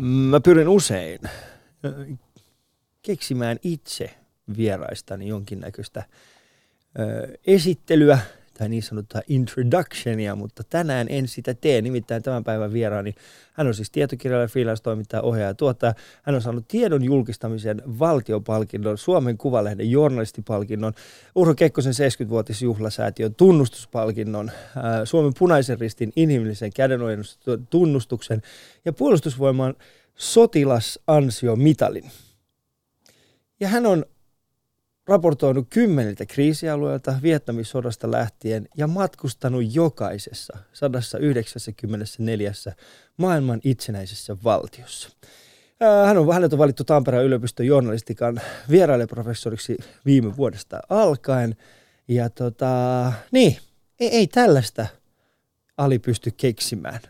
[0.00, 1.18] Mä pyrin usein
[3.02, 4.10] keksimään itse
[4.56, 6.04] vieraistani jonkinnäköistä
[7.46, 8.18] esittelyä
[8.58, 11.82] tai niin sanottua introductionia, mutta tänään en sitä tee.
[11.82, 13.14] Nimittäin tämän päivän vieraani,
[13.52, 15.94] hän on siis tietokirjailija, freelance-toimittaja, ohjaaja ja tuottaja.
[16.22, 20.92] Hän on saanut tiedon julkistamisen valtiopalkinnon, Suomen Kuvalehden journalistipalkinnon,
[21.34, 24.50] Urho Kekkosen 70-vuotisjuhlasäätiön tunnustuspalkinnon,
[25.04, 28.42] Suomen punaisen ristin inhimillisen kädenojennuksen tunnustuksen
[28.84, 29.74] ja puolustusvoiman
[30.14, 32.10] sotilasansiomitalin.
[33.60, 34.04] Ja hän on
[35.08, 42.52] raportoinut kymmeniltä kriisialueilta Vietnamin sodasta lähtien ja matkustanut jokaisessa 194
[43.16, 45.08] maailman itsenäisessä valtiossa.
[46.06, 48.40] Hän on, hänet on valittu Tampereen yliopiston journalistikan
[48.70, 49.76] vierailijaprofessoriksi
[50.06, 51.56] viime vuodesta alkaen.
[52.08, 53.56] Ja tota, niin,
[54.00, 54.86] ei, ei tällaista
[55.76, 57.00] Ali pysty keksimään.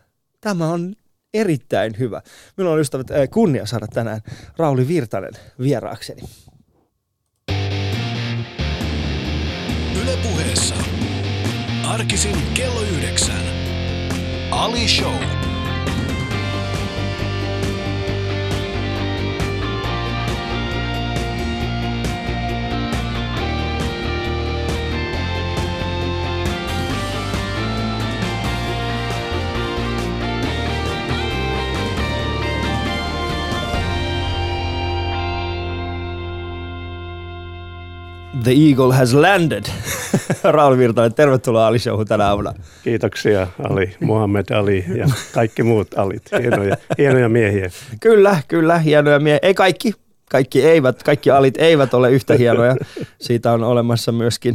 [0.40, 0.94] Tämä on
[1.34, 2.22] erittäin hyvä.
[2.56, 4.20] Minulla on ystävät kunnia saada tänään
[4.56, 6.22] Rauli Virtanen vieraakseni.
[10.08, 10.74] Ylepuheessa
[11.88, 13.42] arkisin kello yhdeksän.
[14.50, 15.37] Ali Show.
[38.44, 39.64] The Eagle has landed.
[40.44, 42.54] Raul Virtanen, tervetuloa Ali Showhun tänä aamuna.
[42.84, 46.22] Kiitoksia Ali, Muhammed Ali ja kaikki muut Alit.
[46.40, 47.70] Hienoja, hienoja miehiä.
[48.00, 49.38] Kyllä, kyllä, hienoja miehiä.
[49.42, 49.92] Ei kaikki,
[50.30, 52.76] kaikki eivät, kaikki Alit eivät ole yhtä hienoja.
[53.20, 54.54] Siitä on olemassa myöskin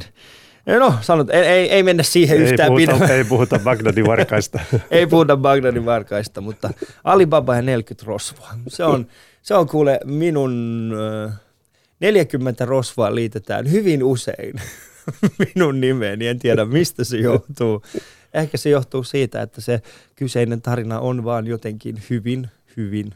[0.66, 3.12] No, sanot, ei, ei, ei mennä siihen ei yhtään puhuta, pidemmän.
[3.12, 4.60] Ei puhuta Bagdadin varkaista.
[4.92, 6.70] ei puhuta Bagdadin varkaista, mutta
[7.04, 8.50] Alibaba ja 40 rosvoa.
[8.68, 9.08] Se on,
[9.42, 10.92] se on kuule minun...
[11.28, 11.34] Äh,
[12.04, 14.54] 40 rosvaa liitetään hyvin usein
[15.56, 17.84] minun nimeeni, en tiedä mistä se johtuu.
[18.34, 19.82] Ehkä se johtuu siitä, että se
[20.16, 22.48] kyseinen tarina on vaan jotenkin hyvin,
[22.78, 23.14] hyvin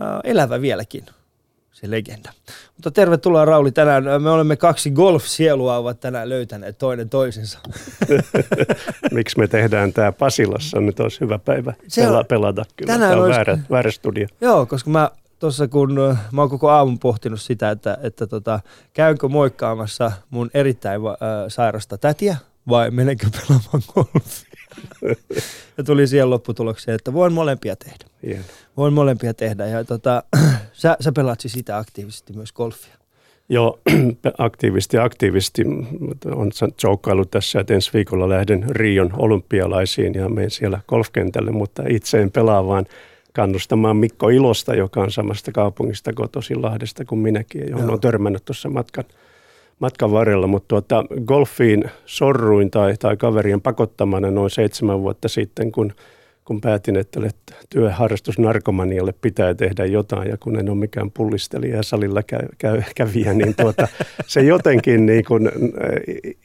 [0.00, 1.06] äh, elävä vieläkin,
[1.72, 2.32] se legenda.
[2.74, 4.22] Mutta tervetuloa Rauli tänään.
[4.22, 7.58] Me olemme kaksi golf-sielua ovat tänään löytäneet toinen toisensa.
[9.12, 10.80] Miksi me tehdään tämä Pasilassa?
[10.80, 12.64] Nyt olisi hyvä päivä se on, pelata.
[12.76, 12.92] Kyllä.
[12.92, 14.26] Tänään tämä on olisi, väärä, väärä studio.
[14.40, 15.10] Joo, koska mä
[15.44, 15.94] tuossa kun
[16.32, 18.60] mä oon koko aamun pohtinut sitä, että, että tota,
[18.92, 21.14] käynkö moikkaamassa mun erittäin äh,
[21.48, 22.36] sairasta tätiä
[22.68, 24.50] vai menenkö pelaamaan golfia.
[25.78, 28.04] ja tuli siihen lopputulokseen, että voin molempia tehdä.
[28.26, 28.44] Hieno.
[28.76, 30.22] Voin molempia tehdä ja tota,
[30.72, 32.94] sä, sä pelaat siis sitä aktiivisesti myös golfia.
[33.48, 33.78] Joo,
[34.38, 35.62] aktiivisesti aktiivisesti.
[36.34, 36.50] On
[36.82, 42.30] joukkailu tässä, että ensi viikolla lähden Rion olympialaisiin ja menen siellä golfkentälle, mutta itse en
[42.30, 42.86] pelaa, vaan–
[43.34, 48.44] kannustamaan Mikko Ilosta, joka on samasta kaupungista kotoisin Lahdesta kuin minäkin, ja johon on törmännyt
[48.44, 49.04] tuossa matkan,
[49.78, 50.46] matkan varrella.
[50.46, 55.92] Mutta tuota, golfiin sorruin tai, tai kaverien pakottamana noin seitsemän vuotta sitten, kun,
[56.44, 57.20] kun päätin, että
[57.70, 62.82] työharrastus narkomanialle pitää tehdä jotain, ja kun en ole mikään pullistelija ja salilla käy, käy,
[62.94, 63.88] kävijä, niin tuota,
[64.26, 65.50] se jotenkin niin kuin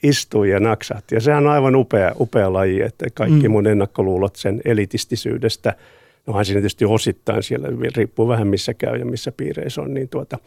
[0.02, 1.14] istui ja naksahti.
[1.14, 3.52] Ja sehän on aivan upea, upea laji, että kaikki mm.
[3.52, 5.74] mun ennakkoluulot sen elitistisyydestä–
[6.26, 10.38] Onhan siinä tietysti osittain siellä, riippuu vähän missä käy ja missä piireissä on, niin tuota,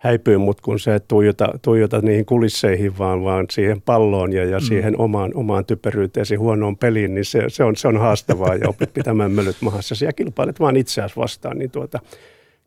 [0.00, 4.64] häipyy, mutta kun se tuijota, tuijota niihin kulisseihin vaan, vaan siihen palloon ja, ja mm.
[4.64, 8.92] siihen omaan, omaan typeryyteesi huonoon peliin, niin se, se, on, se on haastavaa ja opit
[8.92, 10.04] pitämään mölyt mahassa.
[10.04, 11.98] Ja kilpailet vaan itseäsi vastaan, niin tuota,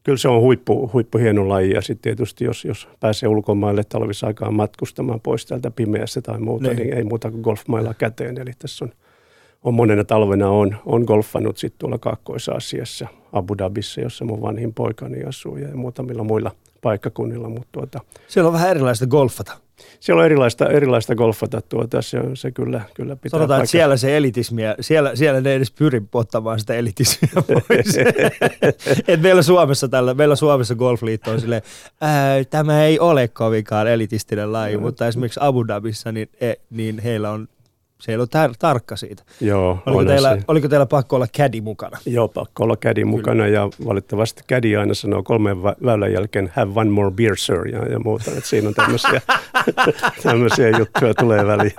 [0.03, 1.71] kyllä se on huippu, huippu hieno laji.
[1.71, 6.77] Ja sitten tietysti jos, jos pääsee ulkomaille talvisaikaan matkustamaan pois täältä pimeässä tai muuta, niin,
[6.77, 8.91] niin ei muuta kuin golfmailla käteen, eli tässä on
[9.63, 15.23] on monena talvena on, on golfannut sitten tuolla Kaakkois-Aasiassa, Abu Dhabissa, jossa mun vanhin poikani
[15.23, 16.51] asuu ja muutamilla muilla
[16.81, 17.49] paikkakunnilla.
[17.49, 19.57] Mutta tuota, Siellä on vähän erilaista golfata.
[19.99, 23.63] Siellä on erilaista, erilaista golfata, tuota, se, se kyllä, kyllä pitää Sanotaan, paikka.
[23.63, 27.97] että siellä se elitismiä, siellä, siellä ne edes pyri ottamaan sitä elitismiä pois.
[29.07, 31.61] Et meillä Suomessa tällä, meillä Suomessa golfliitto on silleen,
[32.49, 34.81] tämä ei ole kovinkaan elitistinen laji, no.
[34.81, 37.47] mutta esimerkiksi Abu Dhabissa, niin, e, niin heillä on
[38.03, 39.23] se ei ollut tar- tarkka siitä.
[39.41, 41.97] Joo, oliko teillä, oliko teillä pakko olla kädi mukana?
[42.05, 46.89] Joo, pakko olla kädi mukana ja valitettavasti kädi aina sanoo kolmen väylän jälkeen have one
[46.89, 48.31] more beer sir ja, ja muuta.
[48.31, 49.21] Että siinä on tämmöisiä,
[50.23, 51.73] tämmöisiä juttuja tulee väliin.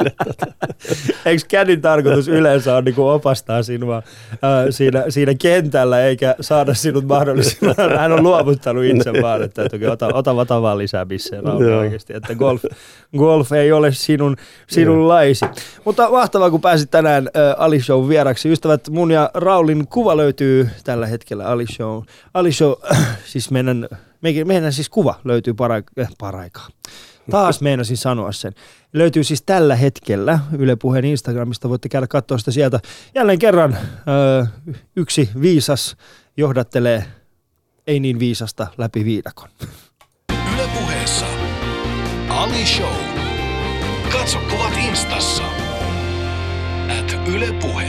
[1.26, 7.04] Eikö kädin tarkoitus yleensä on niin opastaa sinua äh, siinä, siinä kentällä eikä saada sinut
[7.06, 7.74] mahdollisimman?
[8.00, 11.42] Hän on luovuttanut itse vaan, että, että ota, ota, ota vaan lisää bissejä
[11.80, 12.16] oikeasti.
[12.16, 12.64] Että golf,
[13.18, 14.36] golf ei ole sinun,
[14.66, 15.44] sinun laisi.
[15.84, 18.52] Mutta mahtavaa, kun pääsit tänään äh, Ali Show vieraksi.
[18.52, 22.02] Ystävät, mun ja Raulin kuva löytyy tällä hetkellä Ali Show.
[22.34, 23.88] Ali Show, äh, siis meidän,
[24.20, 26.68] meidän, meidän siis kuva löytyy para, äh, paraikaa.
[27.30, 28.52] Taas meinasin sanoa sen.
[28.92, 31.68] Löytyy siis tällä hetkellä Yle Puheen Instagramista.
[31.68, 32.80] Voitte käydä katsoa sitä sieltä.
[33.14, 34.52] Jälleen kerran äh,
[34.96, 35.96] yksi viisas
[36.36, 37.04] johdattelee
[37.86, 39.48] ei niin viisasta läpi viidakon.
[40.54, 41.26] Yle puheessa
[42.28, 42.94] Ali Show.
[44.12, 45.53] Katso kuvat instassa.
[47.26, 47.84] Yle Puhe.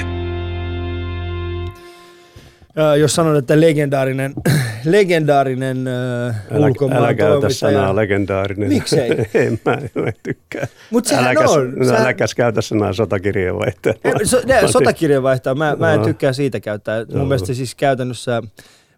[2.80, 4.34] Äh, jos sanon, että legendaarinen,
[4.86, 7.72] legendaarinen äh, Älä, ulkomaan älä käytä toimittaja.
[7.78, 8.70] sanaa legendaarinen.
[8.70, 9.10] Miksei?
[9.34, 10.68] en mä en tykkää.
[10.92, 11.74] Mut sehän äläkäs, on.
[11.76, 13.96] No, Sehän- äläkäs käytä sanaa sotakirjeenvaihtaja.
[14.04, 17.06] Ei, So, ne, vaihtaa, mä, mä en tykkää siitä käyttää.
[17.14, 18.44] Mun mielestä siis käytännössä,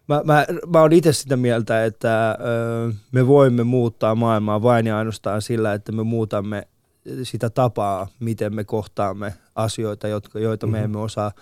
[0.08, 4.98] mä, mä, mä oon itse sitä mieltä, että ö, me voimme muuttaa maailmaa vain ja
[4.98, 6.66] ainoastaan sillä, että me muutamme
[7.22, 11.32] sitä tapaa, miten me kohtaamme asioita, jotka, joita me emme osaa,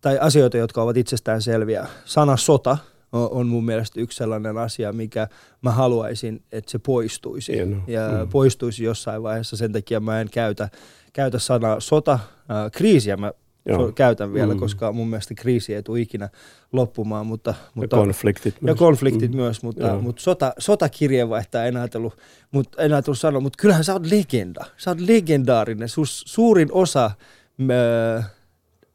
[0.00, 1.86] tai asioita, jotka ovat itsestään selviä.
[2.04, 2.78] Sana sota
[3.12, 5.28] on, on mun mielestä yksi sellainen asia, mikä
[5.62, 7.52] mä haluaisin, että se poistuisi.
[7.52, 7.82] Hienoa.
[7.86, 8.28] Ja Mm.
[8.28, 10.68] poistuisi jossain vaiheessa, sen takia mä en käytä,
[11.12, 12.12] käytä sanaa sota.
[12.12, 13.32] Äh, kriisiä mä
[13.66, 13.92] Joo.
[13.92, 14.60] käytän vielä, Mm.
[14.60, 16.28] koska mun mielestä kriisi ei tule ikinä
[16.72, 18.78] loppumaan, mutta, Ja mutta konfliktit ja myös.
[18.78, 19.36] konfliktit Mm.
[19.36, 20.00] myös, mutta, Joo.
[20.00, 22.18] mutta sota, sotakirjeenvaihtaja en ajatellut,
[22.50, 24.64] mutta en ajatellut sanoa, mutta kyllähän sä oot legenda.
[24.76, 25.88] Sä oot legendaarinen.
[25.88, 28.30] Sus, suurin osa, äh,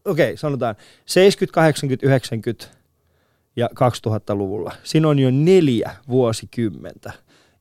[0.05, 0.75] okei okay, sanotaan
[1.05, 2.65] 70, 80, 90
[3.55, 4.71] ja 2000-luvulla.
[4.83, 7.11] Siinä on jo neljä vuosikymmentä,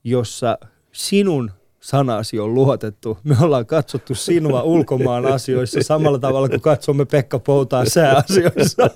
[0.04, 0.58] jossa
[0.92, 1.50] sinun
[1.86, 3.18] sanasi on luotettu.
[3.24, 8.90] Me ollaan katsottu sinua ulkomaan asioissa samalla tavalla kuin katsomme Pekka Poutaa sääasioissa.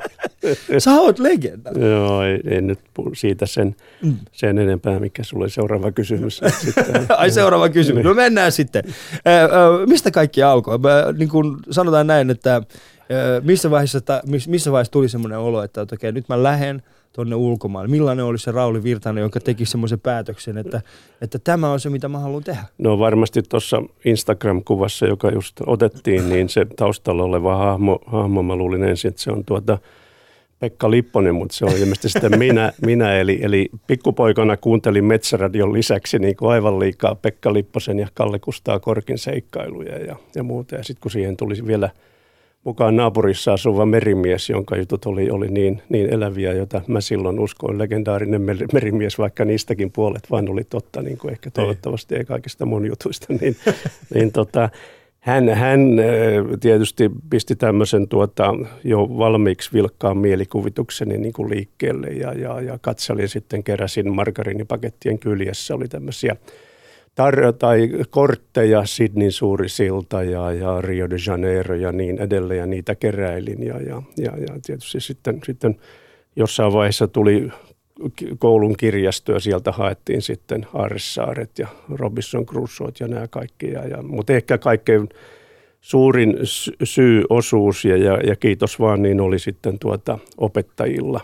[0.78, 1.70] Sä oot legenda.
[1.70, 2.78] Joo, ei, ei nyt
[3.14, 4.16] siitä sen, Mm.
[4.32, 6.40] sen enempää, mikä sulla oli seuraava kysymys.
[6.64, 8.04] Sitten, Ai seuraava kysymys.
[8.04, 8.84] No mennään sitten.
[9.86, 10.78] Mistä kaikki alkoi?
[10.78, 12.62] Mä, niin kuin sanotaan näin, että
[13.42, 14.00] missä vaiheessa,
[14.46, 16.82] missä vaiheessa tuli semmoinen olo, että, että okei, nyt mä lähden
[17.16, 17.90] tuonne ulkomaille.
[17.90, 20.80] Millainen oli se Rauli Virtanen, joka teki semmoisen päätöksen, että,
[21.20, 22.64] että tämä on se, mitä mä haluan tehdä?
[22.78, 28.84] No varmasti tuossa Instagram-kuvassa, joka just otettiin, niin se taustalla oleva hahmo, hahmo mä luulin
[28.84, 29.78] ensin, että se on tuota
[30.58, 36.18] Pekka Lipponen, mutta se on ilmeisesti sitten minä, minä eli, eli pikkupoikana kuuntelin Metsäradion lisäksi
[36.18, 40.74] niin kuin aivan liikaa Pekka Lipposen ja Kalle Kustaa Korkin seikkailuja ja, ja muuta.
[40.74, 41.90] Ja sitten kun siihen tuli vielä
[42.66, 47.78] mukaan naapurissa asuva merimies, jonka jutut oli, oli niin, niin eläviä, jota mä silloin uskoin,
[47.78, 52.66] legendaarinen mer- merimies, vaikka niistäkin puolet vaan oli totta, niin kuin ehkä toivottavasti ei kaikista
[52.66, 53.56] mun jutuista, niin,
[54.14, 54.68] niin tota,
[55.20, 55.80] hän, hän
[56.60, 58.54] tietysti pisti tämmöisen tuota,
[58.84, 65.74] jo valmiiksi vilkkaan mielikuvitukseni niin kuin liikkeelle ja, ja, ja katselin sitten, keräsin margariinipakettien kyljessä,
[65.74, 66.36] oli tämmöisiä
[67.20, 72.66] tar- tai kortteja, Sydneyn suuri silta ja, ja Rio de Janeiro ja niin edelleen ja
[72.66, 75.76] niitä keräilin ja, ja, ja, ja tietysti sitten, sitten
[76.36, 77.48] jossain vaiheessa tuli
[78.38, 83.70] koulun kirjasto ja sieltä haettiin sitten Aarresaaret ja Robinson Crusoet ja nämä kaikki.
[83.70, 85.08] Ja, ja, mutta ehkä kaikkein
[85.86, 91.20] suurin sy- syy, osuus ja, ja, ja kiitos vaan, niin oli sitten tuota opettajilla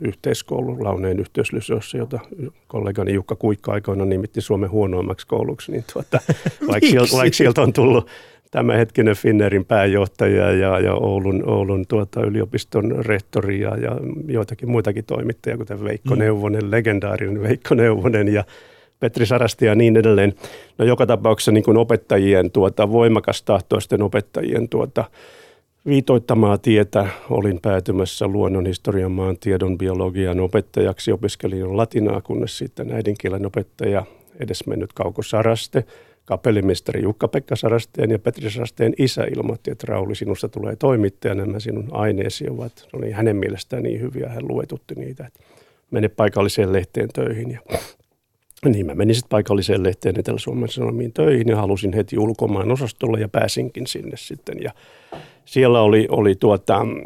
[0.00, 2.20] yhteiskoulun Launeen yhteislyseossa, jota
[2.66, 6.18] kollegani Jukka Kuikka aikoina nimitti Suomen huonoimmaksi kouluksi, niin tuota,
[6.72, 8.08] vaikka, sieltä, vaikka sieltä on tullut
[8.50, 13.96] tämänhetkinen Finnerin pääjohtaja ja, ja Oulun, Oulun tuota, yliopiston rehtori ja, ja
[14.28, 16.18] joitakin muitakin toimittajia, kuten Veikko Mm.
[16.18, 18.44] Neuvonen, legendaarinen Veikko Neuvonen ja
[19.00, 20.34] Petri Sarasti ja niin edelleen.
[20.78, 25.04] No joka tapauksessa niin kuin opettajien, tuota, voimakas tahtoisten opettajien tuota,
[25.86, 31.12] viitoittamaa tietä olin päätymässä luonnonhistorian, maantiedon, biologian opettajaksi.
[31.12, 34.06] Opiskelin latinaa, kunnes sitten äidinkielen opettaja
[34.40, 35.84] edesmennyt Kauko Saraste,
[36.24, 41.88] kapellimestari Jukka-Pekka Sarasteen ja Petri Sarasteen isä ilmoitti, että Rauli, sinusta tulee toimittaja, nämä sinun
[41.92, 45.40] aineesi ovat, se oli hänen mielestään niin hyviä, hän luetutti niitä, että
[45.90, 47.60] mene paikalliseen lehteen töihin ja
[48.64, 53.28] niin mä menin sitten paikalliseen lehteen Etelä-Suomen Sanomiin töihin ja halusin heti ulkomaan osastolle ja
[53.28, 54.62] pääsinkin sinne sitten.
[54.62, 54.72] Ja
[55.44, 57.00] siellä oli, oli tuota, mm,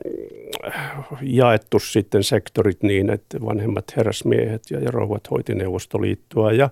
[1.23, 6.71] jaettu sitten sektorit niin, että vanhemmat herrasmiehet ja, ja rouvat hoiti Neuvostoliittoa ja,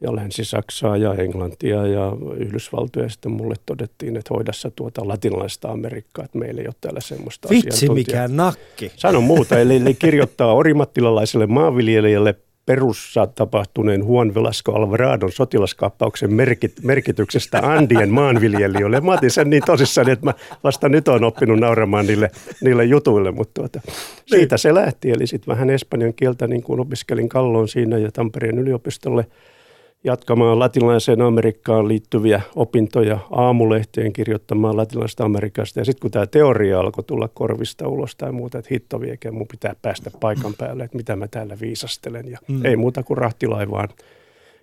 [0.00, 3.08] ja Länsi-Saksaa ja Englantia ja Yhdysvaltoja.
[3.08, 7.88] Sitten mulle todettiin, että hoidassa tuota latinalaista Amerikkaa, että meillä ei ole täällä semmoista Vitsi
[7.88, 8.92] mikä nakki.
[8.96, 12.34] Sano muuta, eli, eli kirjoittaa orimattilalaiselle maanviljelijälle
[12.66, 19.00] Perussa tapahtuneen Juan Velasco Alvaradon sotilaskaappauksen merkit, merkityksestä Andien maanviljelijöille.
[19.00, 23.30] Mä otin sen niin tosissaan, että mä vasta nyt olen oppinut nauramaan niille, niille jutuille,
[23.30, 23.80] mutta tuota,
[24.26, 25.10] siitä se lähti.
[25.10, 29.26] Eli sitten vähän espanjan kieltä niin kuin opiskelin Kalloon siinä ja Tampereen yliopistolle.
[30.04, 35.80] Jatkamaan latinalaiseen Amerikkaan liittyviä opintoja aamulehteen kirjoittamaan latinalaisesta Amerikasta.
[35.80, 39.48] Ja sitten kun tämä teoria alkoi tulla korvista ulos tai muuta, että hitto viekeä, mun
[39.48, 42.30] pitää päästä paikan päälle, että mitä mä täällä viisastelen.
[42.30, 42.64] Ja mm.
[42.64, 43.88] ei muuta kuin rahtilaivaan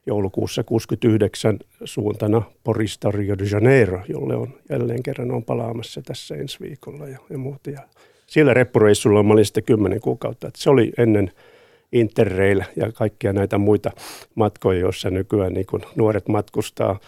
[0.05, 6.59] joulukuussa 69 suuntana Porista Rio de Janeiro, jolle on jälleen kerran on palaamassa tässä ensi
[6.59, 7.69] viikolla ja, ja muuta.
[7.69, 7.79] Ja
[8.27, 10.47] sillä reppureissulla mä olin sitten kymmenen kuukautta.
[10.47, 11.31] Että se oli ennen
[11.91, 13.91] Interrail ja kaikkia näitä muita
[14.35, 16.99] matkoja, joissa nykyään niin kuin nuoret matkustaa–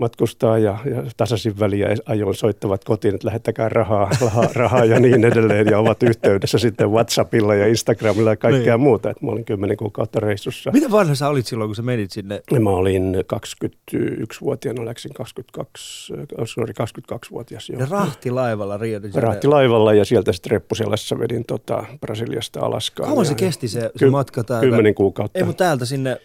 [0.00, 5.24] matkustaa ja, ja tasaisin väliä ajoin soittavat kotiin, että lähettäkää rahaa, rahaa, rahaa ja niin
[5.24, 8.84] edelleen ja ovat yhteydessä sitten WhatsAppilla ja Instagramilla ja kaikkea niin.
[8.84, 9.10] muuta.
[9.10, 10.70] Että mä olin kymmenen kuukautta reissussa.
[10.70, 12.42] Mitä vanha sä olit silloin, kun sä menit sinne?
[12.60, 13.14] Mä olin
[13.94, 16.12] 21-vuotiaana, läksin 22,
[16.44, 17.68] sorry, 22-vuotias.
[17.68, 17.78] Jo.
[17.78, 23.08] Ja rahtilaivalla Rio Rahtilaivalla ja sieltä sitten reppuselässä vedin tota Brasiliasta Alaskaan.
[23.08, 24.66] Kauan se kesti se, se ky- matka täältä?
[24.66, 25.38] Kymmenen kuukautta.
[25.38, 26.20] Ei, mutta täältä sinne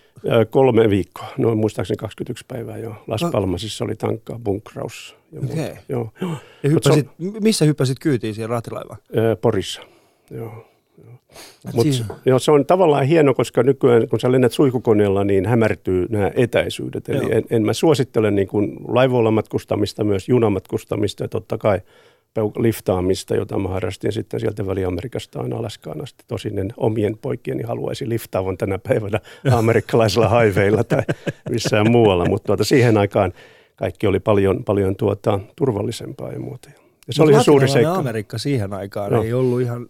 [0.50, 2.96] Kolme viikkoa, noin muistaakseni 21 päivää jo.
[3.08, 3.22] Las
[3.66, 5.62] Palmasissa oli tankkaa, bunkraus ja muuta.
[5.62, 5.76] Okay.
[5.90, 6.10] Joo.
[6.64, 9.00] Ja hyppäsit, on, missä hyppäsit kyytiin siihen rahtilaivaan?
[9.42, 9.82] Porissa,
[10.32, 10.68] joo.
[11.74, 11.88] Mut,
[12.26, 17.10] joo, se on tavallaan hieno, koska nykyään kun sä lennät suihkukoneella, niin hämärtyy nämä etäisyydet.
[17.10, 21.82] Eli en, en mä suosittele niin kuin laivoilla matkustamista, myös junamatkustamista ja totta kai–
[22.58, 26.24] liftaamista, jota mä harrastin sitten sieltä Väli-Amerikasta aina Alaskaan asti.
[26.28, 29.20] Tosin en omien poikieni haluaisi liftaavan tänä päivänä
[29.58, 31.02] amerikkalaisilla haiveilla tai
[31.50, 33.34] missään muualla, mutta tuota, siihen aikaan
[33.76, 36.70] kaikki oli paljon, paljon tuota, turvallisempaa ja muuta.
[37.08, 37.94] Ja se oli se suuri seikka.
[37.94, 39.24] Amerikka siihen aikaan no.
[39.24, 39.90] ei ollut ihan,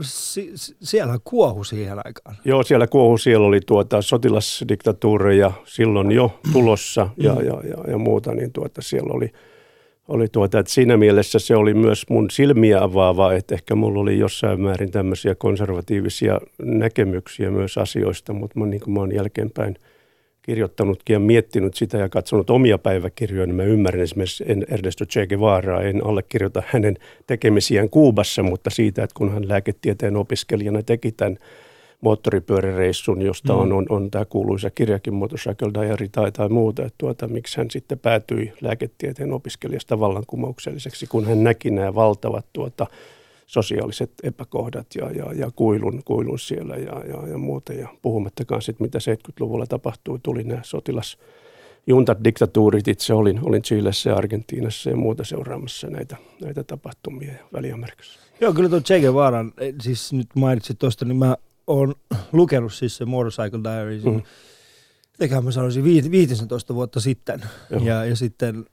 [0.00, 0.52] si,
[0.82, 2.36] siellä kuohu siihen aikaan.
[2.44, 7.46] Joo, siellä kuohu, siellä oli tuota sotilasdiktatuureja silloin jo tulossa ja, mm.
[7.46, 9.32] ja, ja, ja muuta, niin tuota, siellä oli–
[10.08, 14.18] oli tuota, että siinä mielessä se oli myös mun silmiä avaava, että ehkä mulla oli
[14.18, 19.76] jossain määrin tämmöisiä konservatiivisia näkemyksiä myös asioista, mutta mä, niin kuin mä oon jälkeenpäin
[20.42, 25.26] kirjoittanutkin ja miettinyt sitä ja katsonut omia päiväkirjoja, niin mä ymmärrän esimerkiksi en Ernesto Che
[25.26, 26.96] Guevaraa, en allekirjoita hänen
[27.26, 31.38] tekemisiään Kuubassa, mutta siitä, että kun hän lääketieteen opiskelijana teki tämän
[32.00, 33.76] moottoripyöräreissun, josta on, mm.
[33.76, 37.98] on, on tämä kuuluisa kirjakin Motorcycle Diary tai, tai muuta, että tuota, miksi hän sitten
[37.98, 42.86] päätyi lääketieteen opiskelijasta vallankumoukselliseksi, kun hän näki nämä valtavat tuota,
[43.46, 47.72] sosiaaliset epäkohdat ja, ja, ja kuilun, kuilun siellä ja, ja, ja muuta.
[47.72, 51.18] Ja puhumattakaan sitten, mitä 70-luvulla tapahtui, tuli nämä sotilas
[52.24, 52.88] diktatuurit.
[52.88, 58.20] Itse olin, olin Chilessä ja Argentiinassa ja muuta seuraamassa näitä, näitä tapahtumia Väli-Amerikassa.
[58.40, 61.94] Joo, kyllä tuo Che Guevaran, eh, siis nyt mainitsit tuosta, niin mä olen
[62.32, 64.22] lukenut siis se Motorcycle Diaries, mm.
[65.18, 67.42] Teköhän mä sanoisin 15 vuotta sitten.
[67.84, 68.64] Ja, ja, sitten,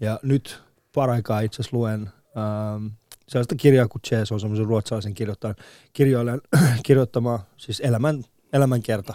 [0.00, 0.62] ja nyt
[0.94, 2.86] paraikaa itse asiassa luen ähm,
[3.28, 5.56] sellaista kirjaa kuin Chase on semmoisen ruotsalaisen kirjoittajan
[5.92, 6.40] kirjoilen,
[6.86, 9.14] kirjoittama siis elämän, elämänkerta,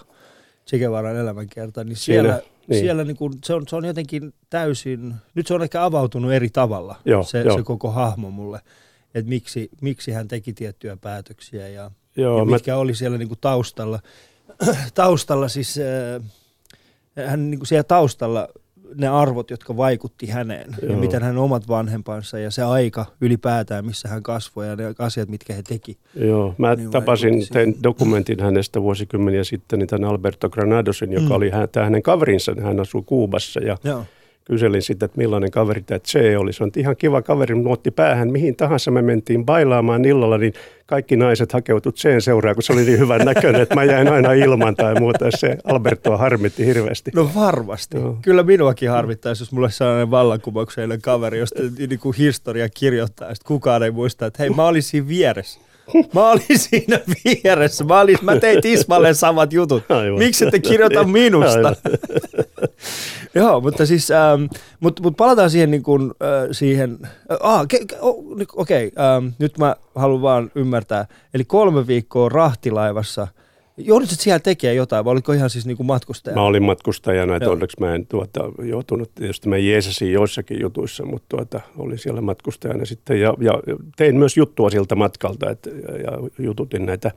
[0.70, 2.80] Che Guevaran elämänkerta, niin siellä, niin.
[2.80, 6.50] siellä niin kuin, se, on, se on jotenkin täysin, nyt se on ehkä avautunut eri
[6.50, 7.58] tavalla, joo, se, jo.
[7.58, 8.60] se koko hahmo mulle,
[9.16, 12.78] että miksi, miksi hän teki tiettyjä päätöksiä ja Joo, ja mitkä mä...
[12.78, 14.00] oli siellä niin kuin taustalla.
[14.94, 18.50] taustalla siis, äh, hän niin kuin siellä taustalla
[18.98, 20.92] ne arvot, jotka vaikutti häneen Joo.
[20.92, 25.30] ja miten hän omat vanhempansa ja se aika ylipäätään, missä hän kasvoi ja ne asiat,
[25.30, 25.98] mitkä he teki.
[26.16, 31.32] Joo, mä niin tapasin, tein dokumentin hänestä vuosikymmeniä sitten, niin tämän Alberto Granadosin, joka mm.
[31.32, 34.06] oli hän, hänen kaverinsa, hän asui Kuubassa ja Joo
[34.46, 36.54] kyselin sitten, että millainen kaveri tämä Che oli.
[36.54, 40.54] Se on ihan kiva kaveri, mutta otti päähän mihin tahansa me mentiin bailaamaan illalla, niin
[40.86, 44.34] kaikki naiset hakeutuivat Cheen seuraa, kun se oli niin hyvän näköinen, että mä jäin aina
[44.34, 45.26] ilman tai muuta.
[45.32, 47.12] Se Albertoa harmitti hirveästi.
[47.16, 47.98] No varmasti.
[47.98, 48.18] No.
[48.22, 53.48] Kyllä minuakin harmittaisi, jos mulla olisi sellainen vallankumouksellinen kaveri, josta niin kuin historia kirjoittaa, että
[53.48, 55.60] kukaan ei muista, että hei mä olin siinä vieressä.
[56.14, 57.84] Mä olin siinä vieressä.
[57.84, 59.84] Mä, olin, mä tein Tismalle samat jutut.
[60.18, 61.76] Miksi ette kirjoita minusta?
[63.36, 64.44] Joo, mutta siis, ähm,
[64.80, 68.26] mut, mut palataan siihen, niin kuin, äh, siihen äh, ah, ke, ke, oh,
[68.56, 71.06] okei, okay, ähm, nyt mä haluan vaan ymmärtää.
[71.34, 73.28] Eli kolme viikkoa rahtilaivassa–
[73.78, 76.36] Joudutko siellä tekemään jotain vai oliko ihan siis niinku matkustaja?
[76.36, 81.38] Mä olin matkustajana, että onneksi mä en tuota, joutunut, tietysti mä jeesasin joissakin jutuissa, mutta
[81.38, 83.54] tuota, olin siellä matkustajana sitten ja, ja
[83.96, 87.12] tein myös juttua siltä matkalta että, ja, ja jututin näitä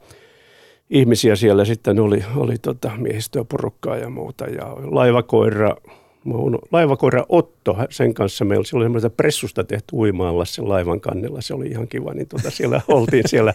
[0.91, 5.77] ihmisiä siellä sitten oli, oli tota miehistöä porukkaa ja muuta ja laivakoira,
[6.73, 11.67] laivakoira Otto, sen kanssa meillä oli semmoista pressusta tehty uimaalla sen laivan kannella, se oli
[11.67, 13.55] ihan kiva, niin tuota, siellä oltiin siellä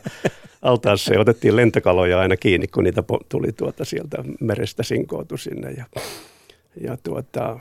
[0.62, 5.86] altaassa ja otettiin lentokaloja aina kiinni, kun niitä tuli tuota sieltä merestä sinkootu sinne ja
[6.75, 7.60] ja tuota,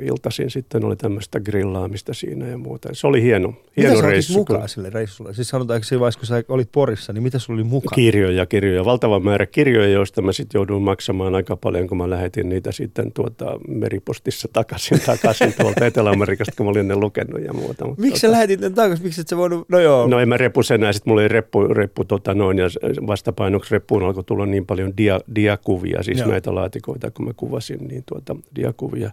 [0.00, 2.88] iltaisin sitten oli tämmöistä grillaamista siinä ja muuta.
[2.92, 4.32] Se oli hieno, hieno mitä reissu.
[4.32, 5.34] Mitä mukaan sille reissulle?
[5.34, 7.94] Siis sanotaanko siinä vaiheessa, kun sä olit Porissa, niin mitä sulla oli mukaan?
[7.94, 8.84] Kirjoja, kirjoja.
[8.84, 13.12] Valtava määrä kirjoja, joista mä sitten jouduin maksamaan aika paljon, kun mä lähetin niitä sitten
[13.12, 17.86] tuota meripostissa takaisin, takaisin tuolta Etelä-Amerikasta, kun mä olin ne lukenut ja muuta.
[17.86, 18.20] Mutta Miksi tuota...
[18.20, 19.04] sä lähetit ne takaisin?
[19.04, 19.68] Miksi et sä voinut?
[19.68, 20.06] No joo.
[20.06, 22.66] No en mä reppu sen sitten mulla oli reppu, reppu tota noin, ja
[23.06, 26.28] vastapainoksi reppuun alkoi tulla niin paljon dia, diakuvia, siis joo.
[26.28, 29.10] näitä laatikoita, kun mä kuvasin, niin tuota diakuvia.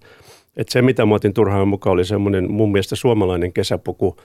[0.58, 4.18] Et se, mitä mä otin turhaan mukaan, oli semmoinen mun mielestä suomalainen kesäpuku,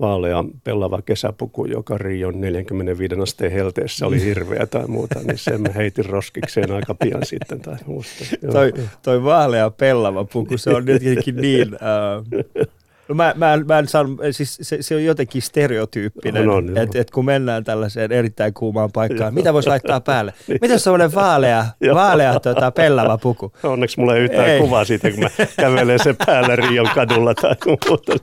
[0.00, 5.68] vaalea pellava kesäpuku, joka Rion 45 asteen helteessä oli hirveä tai muuta, niin sen mä
[5.68, 8.24] heitin roskikseen aika pian sitten tai muusta.
[8.52, 8.72] toi,
[9.02, 11.68] toi vaalea pellava puku, se on jotenkin niin...
[11.74, 12.77] Uh,
[13.08, 17.00] No mä, mä, mä en saan, siis se, se on jotenkin stereotyyppinen, no, no, että
[17.00, 20.32] et kun mennään tällaiseen erittäin kuumaan paikkaan, mitä voisi laittaa päälle?
[20.60, 23.52] Mitä se on vaalea, vaalea tota, pellava puku?
[23.62, 24.60] Onneksi mulla ei yhtään ei.
[24.60, 28.12] kuvaa siitä, kun mä kävelen sen päällä Rion kadulla tai muuta.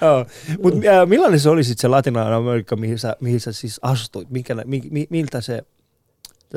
[0.00, 0.26] Joo.
[0.62, 4.30] Mut, äh, millainen se oli sitten se Latinalainen Amerikka, mihin sä, mihin sä siis astuit?
[4.30, 5.62] Mikä, mi, mi, miltä se,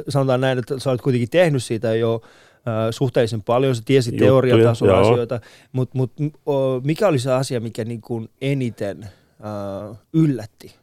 [0.10, 2.22] sanotaan näin, että sä olet kuitenkin tehnyt siitä jo
[2.92, 5.40] suhteellisen paljon, se tiesi teoriatasolla asioita,
[5.72, 6.12] mutta mut,
[6.84, 9.10] mikä oli se asia, mikä niin kuin eniten
[9.90, 10.76] uh, yllätti?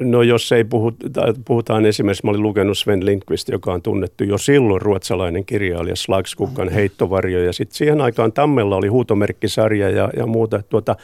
[0.00, 0.98] No jos ei puhuta,
[1.44, 6.68] puhutaan esimerkiksi, mä olin lukenut Sven Lindqvist, joka on tunnettu jo silloin ruotsalainen kirjailija Slagskukkan
[6.68, 10.62] heittovarjo, ja sitten siihen aikaan Tammella oli huutomerkkisarja ja, ja muuta.
[10.62, 10.96] Tuota,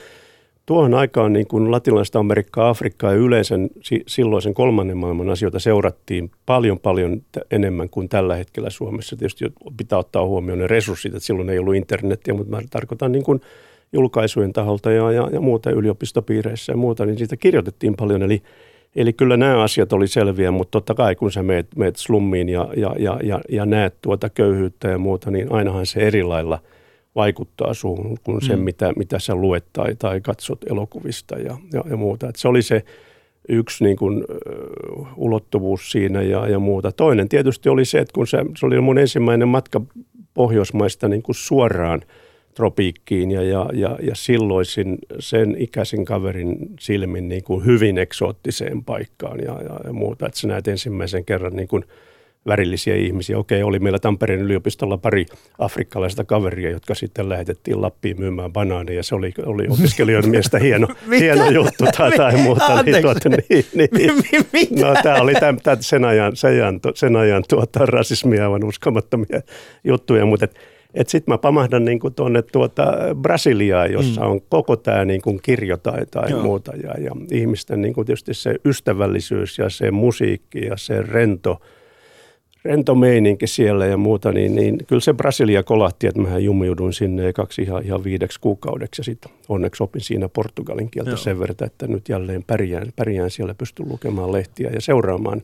[0.66, 3.54] tuohon aikaan niin kuin latinalaista Amerikkaa, Afrikkaa ja yleensä
[4.06, 9.16] silloisen kolmannen maailman asioita seurattiin paljon paljon enemmän kuin tällä hetkellä Suomessa.
[9.16, 9.44] Tietysti
[9.76, 13.40] pitää ottaa huomioon ne resurssit, että silloin ei ollut internetiä, mutta mä tarkoitan niin kuin
[13.92, 18.22] julkaisujen taholta ja, ja, ja muuta yliopistopiireissä ja muuta, niin siitä kirjoitettiin paljon.
[18.22, 18.42] Eli,
[18.96, 22.68] eli kyllä nämä asiat oli selviä, mutta totta kai kun sä meet, meet slummiin ja,
[22.76, 26.58] ja, ja, ja, ja näet tuota köyhyyttä ja muuta, niin ainahan se eri lailla–
[27.14, 28.62] vaikuttaa suhun kuin se, mm.
[28.62, 32.28] mitä, mitä sä luet tai, tai katsot elokuvista ja, ja, ja muuta.
[32.28, 32.84] Et se oli se
[33.48, 34.24] yksi niin kuin,
[34.96, 36.92] uh, ulottuvuus siinä ja, ja muuta.
[36.92, 39.80] Toinen tietysti oli se, että kun se, se oli mun ensimmäinen matka
[40.34, 42.02] Pohjoismaista niin kuin suoraan
[42.54, 49.38] tropiikkiin ja, ja, ja, ja silloisin sen ikäisen kaverin silmin niin kuin hyvin eksoottiseen paikkaan
[49.40, 50.26] ja, ja, ja muuta.
[50.26, 51.84] Että sä näet ensimmäisen kerran niin kuin–
[52.46, 53.38] värillisiä ihmisiä.
[53.38, 55.26] Okei, oli meillä Tampereen yliopistolla pari
[55.58, 59.02] afrikkalaista kaveria, jotka sitten lähetettiin Lappiin myymään banaaneja.
[59.02, 62.82] Se oli, oli opiskelijoiden mielestä hieno, hieno juttu tai, tai muuta.
[62.82, 63.64] Niin, tuota, niin,
[64.52, 64.80] niin.
[64.80, 69.40] No, tämä oli tämän, tämän sen ajan, sen ajan, sen ajan tuota, rasismia aivan uskomattomia
[69.84, 70.54] juttuja, mutta et,
[70.94, 74.30] et sitten mä pamahdan niinku tuonne tuota Brasiliaan, jossa mm.
[74.30, 76.72] on koko tämä niinku kirjo tai, tai muuta.
[76.82, 81.60] Ja, ja ihmisten niinku tietysti se ystävällisyys ja se musiikki ja se rento–
[82.64, 87.32] rento meininki siellä ja muuta, niin, niin kyllä se Brasilia kolahti, että mähän jumiuduin sinne
[87.32, 91.16] kaksi ihan, ihan viideksi kuukaudeksi ja sitten onneksi opin siinä portugalin kieltä Joo.
[91.16, 95.42] sen verran, että nyt jälleen pärjään, pärjään siellä, pystyn lukemaan lehtiä ja seuraamaan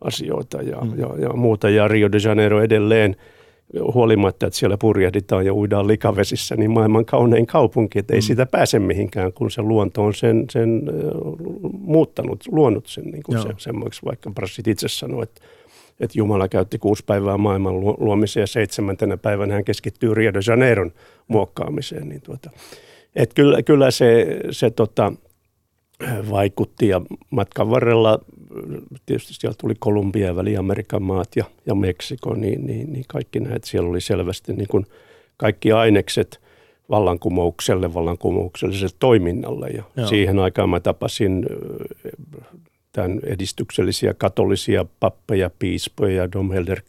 [0.00, 0.98] asioita ja, mm.
[0.98, 1.70] ja, ja muuta.
[1.70, 3.16] Ja Rio de Janeiro edelleen,
[3.94, 8.22] huolimatta, että siellä purjehditaan ja uidaan likavesissä, niin maailman kaunein kaupunki, että ei mm.
[8.22, 10.82] sitä pääse mihinkään, kun se luonto on sen, sen
[11.72, 15.40] muuttanut, luonut sen niin kuin se, semmoiksi, vaikka Brassit itse sanoi, että
[16.00, 20.92] että Jumala käytti kuusi päivää maailman luomiseen ja seitsemäntenä päivänä hän keskittyy Rio de Janeiron
[21.28, 22.08] muokkaamiseen.
[22.08, 22.50] Niin tuota,
[23.16, 25.12] et kyllä, kyllä se, se tota,
[26.30, 28.18] vaikutti ja matkan varrella
[29.06, 33.64] tietysti siellä tuli Kolumbia ja Väli-Amerikan maat ja, ja Meksiko, niin, niin, niin kaikki näet
[33.64, 34.86] siellä oli selvästi niin kuin
[35.36, 36.40] kaikki ainekset
[36.90, 40.06] vallankumoukselle, vallankumoukselliselle toiminnalle ja Joo.
[40.06, 41.46] siihen aikaan mä tapasin
[42.92, 46.80] tämän edistyksellisiä katolisia pappeja, piispoja, Domhelder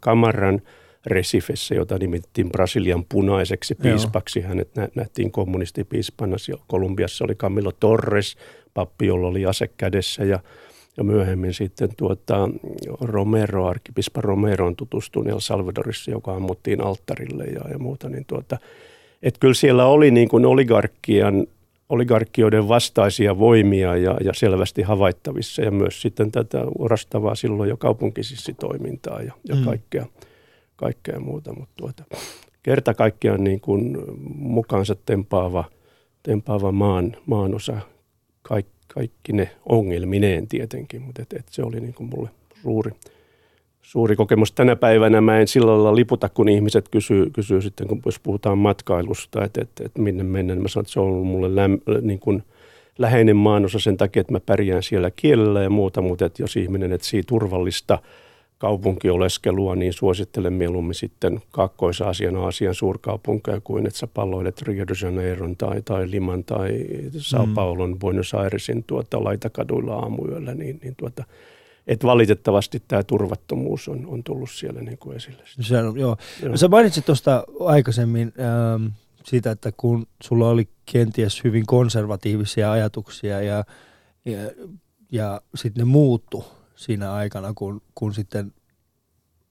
[0.00, 0.62] Kamaran
[1.06, 4.38] Resifessä, jota nimettiin Brasilian punaiseksi piispaksi.
[4.38, 4.48] Joo.
[4.48, 6.36] Hänet nä- nähtiin kommunistipiispana.
[6.66, 8.36] Kolumbiassa oli Camilo Torres,
[8.74, 10.40] pappi, jolla oli ase kädessä ja
[10.96, 12.48] ja myöhemmin sitten tuota,
[13.00, 18.08] Romero, arkkipispa Romeroon tutustuin El Salvadorissa, joka ammuttiin alttarille ja, ja muuta.
[18.08, 18.58] Niin tuota,
[19.22, 21.46] että kyllä siellä oli niin kuin oligarkkian
[21.88, 29.22] oligarkkioiden vastaisia voimia ja, ja selvästi havaittavissa ja myös sitten tätä orastavaa silloin jo kaupunkisissitoimintaa
[29.22, 29.64] ja, ja mm.
[29.64, 30.06] kaikkea,
[30.76, 31.52] kaikkea muuta.
[31.52, 32.04] Mutta tuota,
[32.62, 33.98] kerta kaikkiaan niin kuin
[34.34, 35.64] mukaansa tempaava,
[36.22, 37.80] tempaava maan, maanosa
[38.42, 42.30] kaik, kaikki ne ongelmineen tietenkin, mutta et, et se oli niin kuin mulle
[42.62, 42.92] suuri,
[43.82, 44.52] suuri kokemus.
[44.52, 48.58] Tänä päivänä mä en sillä lailla liputa, kun ihmiset kysyy, kysyy sitten, kun jos puhutaan
[48.58, 51.78] matkailusta, että, että, että minne mennä, niin mä sanon, että se on ollut mulle läm,
[52.02, 52.42] niin kuin
[52.98, 56.92] läheinen maanosa sen takia, että mä pärjään siellä kielellä ja muuta, mutta että jos ihminen
[56.92, 57.98] etsii turvallista
[58.58, 65.56] kaupunkioleskelua, niin suosittelen mieluummin sitten Kaakkois-Aasian Aasian suurkaupunkeja kuin että sä palloilet Rio de Janeiron
[65.56, 66.84] tai, tai Liman tai
[67.16, 67.46] Sao.
[67.54, 67.98] Paulon mm.
[67.98, 71.24] Buenos Airesin tuota, laitakaduilla aamuyöllä, niin, niin tuota,
[71.86, 75.42] että valitettavasti tämä turvattomuus on, on tullut siellä niin kuin esille.
[75.60, 76.16] Se on, joo.
[76.42, 76.56] joo.
[76.56, 78.86] Sä mainitsit tuosta aikaisemmin ähm,
[79.24, 83.64] siitä, että kun sulla oli kenties hyvin konservatiivisia ajatuksia ja,
[84.24, 84.38] ja,
[85.12, 88.52] ja sitten ne muuttu siinä aikana, kun, kun sitten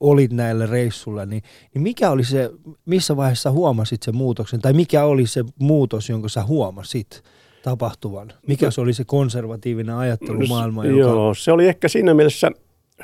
[0.00, 1.42] olit näillä reissulla, niin,
[1.74, 2.50] niin mikä oli se,
[2.84, 7.22] missä vaiheessa huomasit sen muutoksen, tai mikä oli se muutos, jonka sä huomasit
[7.62, 8.32] tapahtuvan?
[8.46, 10.84] Mikä se oli se konservatiivinen ajattelumaailma?
[10.84, 11.00] Joka...
[11.00, 12.50] Joo, se oli ehkä siinä mielessä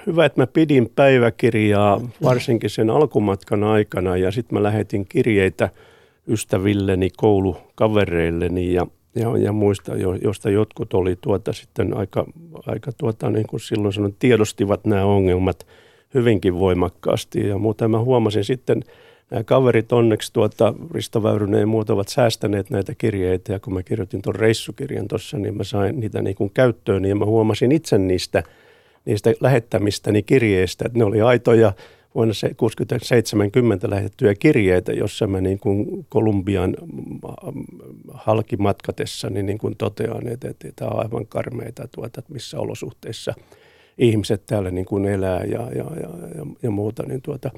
[0.06, 5.70] hyvä, että mä pidin päiväkirjaa varsinkin sen alkumatkan aikana, ja sitten mä lähetin kirjeitä
[6.28, 12.26] ystävilleni, koulukavereilleni, ja ja, ja muista, jo, josta jotkut oli tuota sitten aika,
[12.66, 15.66] aika tuota, niin kuin silloin sanon, tiedostivat nämä ongelmat
[16.14, 17.48] hyvinkin voimakkaasti.
[17.48, 18.82] Ja muuten mä huomasin sitten,
[19.30, 23.52] nämä kaverit onneksi tuota, Risto Väyrynen ja muut ovat säästäneet näitä kirjeitä.
[23.52, 27.16] Ja kun mä kirjoitin tuon reissukirjan tuossa, niin mä sain niitä niin kuin käyttöön ja
[27.16, 28.42] mä huomasin itse niistä,
[29.04, 31.72] niistä lähettämistäni kirjeistä, että ne oli aitoja
[32.14, 32.34] vuonna
[33.86, 36.76] 60-70 lähetettyjä kirjeitä, jossa mä niin kuin Kolumbian
[38.12, 43.34] halkimatkatessa niin, niin kuin totean, että, että tämä on aivan karmeita, tuota, että missä olosuhteissa
[43.98, 47.02] ihmiset täällä niin kuin elää ja, ja, ja, ja, ja muuta.
[47.02, 47.50] Niin tuota,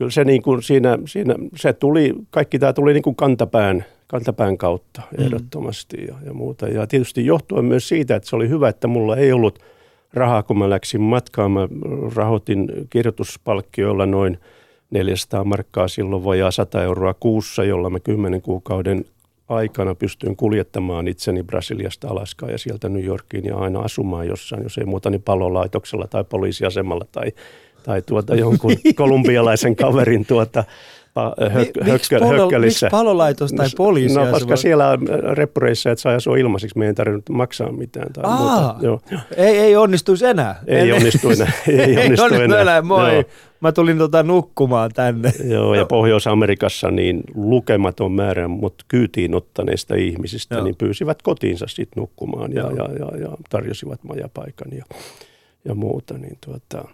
[0.00, 4.58] kyllä se, niin kuin siinä, siinä, se tuli, kaikki tämä tuli niin kuin kantapään, kantapään
[4.58, 5.24] kautta mm.
[5.24, 6.06] ehdottomasti mm.
[6.08, 6.68] ja, ja muuta.
[6.68, 9.58] Ja tietysti johtuen myös siitä, että se oli hyvä, että mulla ei ollut–
[10.14, 11.50] rahaa, kun mä läksin matkaan.
[11.50, 11.68] Mä
[12.14, 14.38] rahoitin kirjoituspalkkioilla noin
[14.90, 19.04] 400 markkaa silloin vajaa 100 euroa kuussa, jolla mä 10 kuukauden
[19.48, 24.78] aikana pystyin kuljettamaan itseni Brasiliasta Alaskaan ja sieltä New Yorkiin ja aina asumaan jossain, jos
[24.78, 27.32] ei muuta, niin palolaitoksella tai poliisiasemalla tai,
[27.82, 30.64] tai tuota jonkun kolumbialaisen kaverin tuota
[31.52, 34.14] hök, miksi, polo, miksi palolaitos tai poliisi?
[34.14, 34.58] No, koska voi...
[34.58, 38.12] siellä on reppureissa, että saa asua ilmaiseksi, me ei tarvinnut maksaa mitään.
[38.12, 38.76] Tai Aa, muuta.
[38.80, 39.00] Joo.
[39.36, 40.60] Ei, ei onnistuisi enää.
[40.66, 41.52] Ei onnistu enää.
[41.68, 42.44] ei onnistu enää.
[42.44, 42.60] enää.
[42.60, 42.82] enää.
[42.82, 43.14] Moi.
[43.14, 43.24] Joo.
[43.60, 45.32] Mä tulin tota nukkumaan tänne.
[45.44, 50.64] Joo, ja Pohjois-Amerikassa niin lukematon määrä, mutta kyytiin ottaneista ihmisistä, Joo.
[50.64, 54.84] niin pyysivät kotiinsa sitten nukkumaan ja, ja, ja, ja tarjosivat majapaikan ja,
[55.64, 56.18] ja muuta.
[56.18, 56.88] Niin tuota,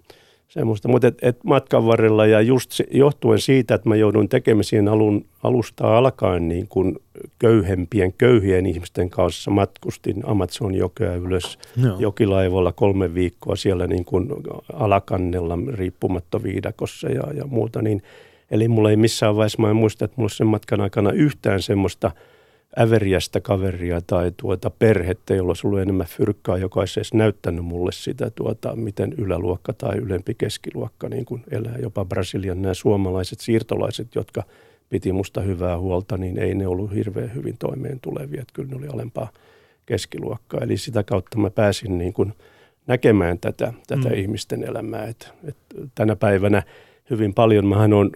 [0.48, 0.88] semmoista.
[0.88, 5.24] Mutta et, et matkan varrella ja just se, johtuen siitä, että mä joudun tekemisiin alun,
[5.42, 6.96] alusta alkaen niin kuin
[7.38, 11.96] köyhempien, köyhien ihmisten kanssa matkustin Amazon jokea ylös no.
[11.98, 14.28] jokilaivalla kolme viikkoa siellä niin kuin
[14.72, 17.82] alakannella riippumattoviidakossa ja, ja muuta.
[17.82, 18.02] Niin,
[18.50, 22.11] eli mulla ei missään vaiheessa, mä en muista, että mulla sen matkan aikana yhtään semmoista–
[22.81, 27.93] äveriästä kaveria tai tuota perhettä, jolla olisi ollut enemmän fyrkkaa, joka olisi edes näyttänyt mulle
[27.93, 31.77] sitä, tuota, miten yläluokka tai ylempi keskiluokka niin kuin elää.
[31.83, 34.43] Jopa Brasilian nämä suomalaiset siirtolaiset, jotka
[34.89, 38.43] piti musta hyvää huolta, niin ei ne ollut hirveän hyvin toimeen tulevia.
[38.43, 39.29] Että kyllä ne oli alempaa
[39.87, 40.61] keskiluokkaa.
[40.61, 42.33] Eli sitä kautta mä pääsin niin kuin
[42.87, 44.15] näkemään tätä, tätä mm.
[44.15, 45.05] ihmisten elämää.
[45.05, 45.57] Et, et
[45.95, 46.62] tänä päivänä
[47.11, 48.11] hyvin paljon, mähän on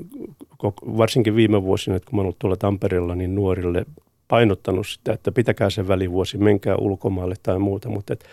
[0.99, 3.87] varsinkin viime vuosina, että kun mä olen ollut tuolla Tampereella, niin nuorille
[4.31, 8.25] painottanut sitä, että pitäkää se välivuosi, menkää ulkomaille tai muuta, mutta et,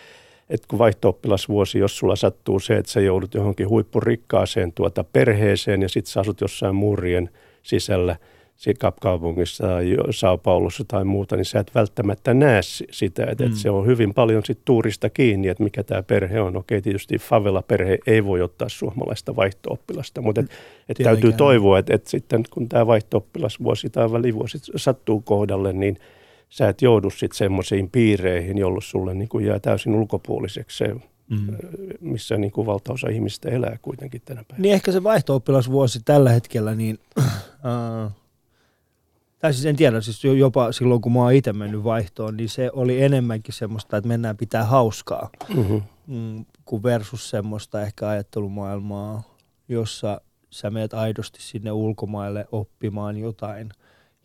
[0.50, 1.18] et kun vaihto
[1.78, 6.40] jos sulla sattuu se, että sä joudut johonkin huippurikkaaseen tuota perheeseen ja sitten sä asut
[6.40, 7.30] jossain muurien
[7.62, 8.16] sisällä–
[9.00, 13.52] kaupungissa tai Sao Paulossa tai muuta, niin sä et välttämättä näe sitä, että, mm.
[13.52, 16.56] se on hyvin paljon sit tuurista kiinni, että mikä tämä perhe on.
[16.56, 20.50] Okei, tietysti favela-perhe ei voi ottaa suomalaista vaihto-oppilasta, mutta et,
[20.88, 25.98] et täytyy toivoa, että, että sitten kun tämä vaihto-oppilasvuosi tai välivuosi sattuu kohdalle, niin
[26.48, 30.94] sä et joudu sitten semmoisiin piireihin, jolloin sulle niin kuin jää täysin ulkopuoliseksi se
[31.30, 31.56] Mm.
[32.00, 34.62] missä niin kuin valtaosa ihmistä elää kuitenkin tänä päivänä.
[34.62, 38.12] Niin ehkä se vaihto-oppilasvuosi tällä hetkellä, niin äh,
[39.38, 42.70] tai siis en tiedä, siis jopa silloin kun mä oon itse mennyt vaihtoon, niin se
[42.72, 45.82] oli enemmänkin semmoista, että mennään pitää hauskaa, mm-hmm.
[46.06, 49.22] mm, kuin versus semmoista ehkä ajattelumaailmaa,
[49.68, 50.20] jossa
[50.50, 53.70] sä meet aidosti sinne ulkomaille oppimaan jotain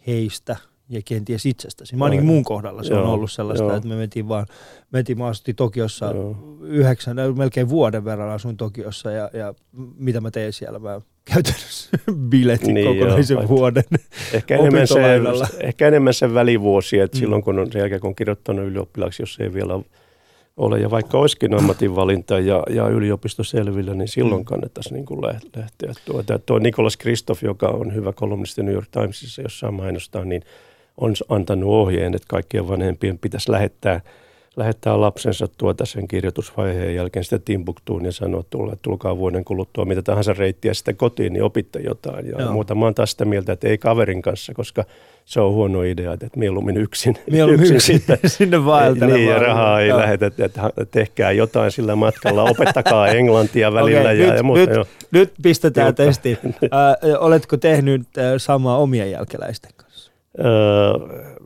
[0.08, 0.56] heistä–
[0.94, 1.96] ja kenties itsestäsi.
[1.96, 3.04] Mä ainakin mun kohdalla se Joo.
[3.04, 3.76] on ollut sellaista, Joo.
[3.76, 4.46] että me mentiin vaan,
[4.92, 6.38] mentiin, mä asuin Tokiossa Joo.
[6.62, 9.54] yhdeksän, melkein vuoden verran asuin Tokiossa ja, ja
[9.98, 11.90] mitä mä tein siellä, mä käytännössä
[12.30, 13.84] biletin niin kokonaisen joo, vuoden
[14.34, 15.02] ehkä enemmän, se,
[15.60, 17.20] ehkä enemmän se välivuosi, että mm.
[17.20, 19.80] silloin kun on sen jälkeen kun on kirjoittanut ylioppilaaksi, jos ei vielä
[20.58, 24.46] ole, ja vaikka olisikin ammatinvalinta ja, ja yliopisto selvillä, niin silloin mm.
[24.46, 25.68] kannattaisi niin kuin lähteä.
[26.06, 30.44] Tuota, tuo Nikolas Kristoff, joka on hyvä kolumnisti New York Timesissa, jossa mainostaa, niin
[30.98, 34.02] on antanut ohjeen, että kaikkien vanhempien pitäisi lähettää
[34.56, 40.02] lähettää lapsensa tuota sen kirjoitusvaiheen jälkeen sitten Timbuktuun ja sanoo, että tulkaa vuoden kuluttua mitä
[40.02, 42.28] tahansa reittiä sitten kotiin, niin opitte jotain.
[42.28, 42.52] Ja Joo.
[42.52, 44.84] muuta mä oon taas sitä mieltä, että ei kaverin kanssa, koska
[45.26, 47.18] se on huono idea, että mieluummin yksin.
[47.32, 49.20] Mieluummin yksin, yksin sitten, sinne vaeltelemaan.
[49.20, 54.02] Niin, ja rahaa ei lähetä, että tehkää jotain sillä matkalla, opettakaa englantia välillä.
[54.02, 54.88] Okay, ja, nyt, ja muuta, nyt, jo.
[55.12, 56.40] nyt pistetään testi.
[56.44, 58.02] Äh, oletko tehnyt
[58.38, 59.93] samaa omien jälkeläisten kanssa?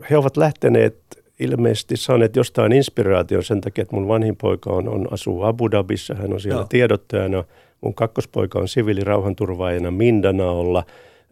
[0.09, 0.95] He ovat lähteneet
[1.39, 6.15] ilmeisesti saaneet jostain inspiraation sen takia, että mun vanhin poika on, on asuu Abu Dhabissa,
[6.15, 6.67] hän on siellä Joo.
[6.69, 7.43] tiedottajana.
[7.81, 10.83] Mun kakkospoika on siviilirauhanturvaajana Mindanaolla,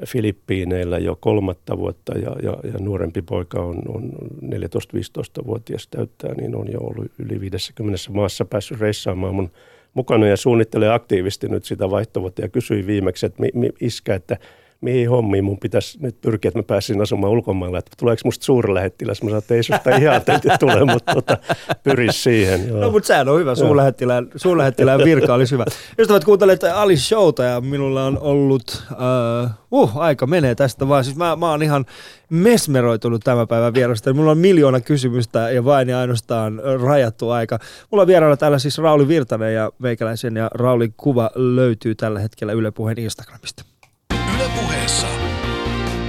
[0.06, 4.12] Filippiineillä jo kolmatta vuotta ja, ja, ja nuorempi poika on, on
[4.44, 9.52] 14-15-vuotias täyttää, niin on jo ollut yli 50 maassa päässyt reissaamaan mun
[9.94, 14.38] mukana ja suunnittelee aktiivisesti nyt sitä vaihtovuotta ja kysyi viimeksi, että mi, mi, iskä, että–
[14.82, 17.78] mihin hommiin mun pitäisi nyt pyrkiä, että mä pääsin asumaan ulkomailla.
[17.78, 19.24] Että tuleeko musta suurlähettiläs?
[19.24, 20.22] Mä sanoin, että ei susta ihan
[20.60, 21.38] tule, mutta tota,
[21.84, 22.68] pyri siihen.
[22.68, 22.80] Joo.
[22.80, 23.56] No mutta sehän on hyvä.
[23.56, 25.66] Suurlähettilään, suurlähettilään virka olisi hyvä.
[26.00, 31.04] Ystävät kuuntelet Ali Showta ja minulla on ollut, uh, uh, aika menee tästä vaan.
[31.04, 31.86] Siis mä, mä oon ihan
[32.30, 34.14] mesmeroitunut tämän päivän vierasta.
[34.14, 37.60] Mulla on miljoona kysymystä ja vain ja ainoastaan rajattu aika.
[37.92, 42.54] Mulla on vieraana täällä siis Rauli Virtanen ja meikäläisen ja Raulin kuva löytyy tällä hetkellä
[42.54, 43.75] Yle Puheen Instagramista.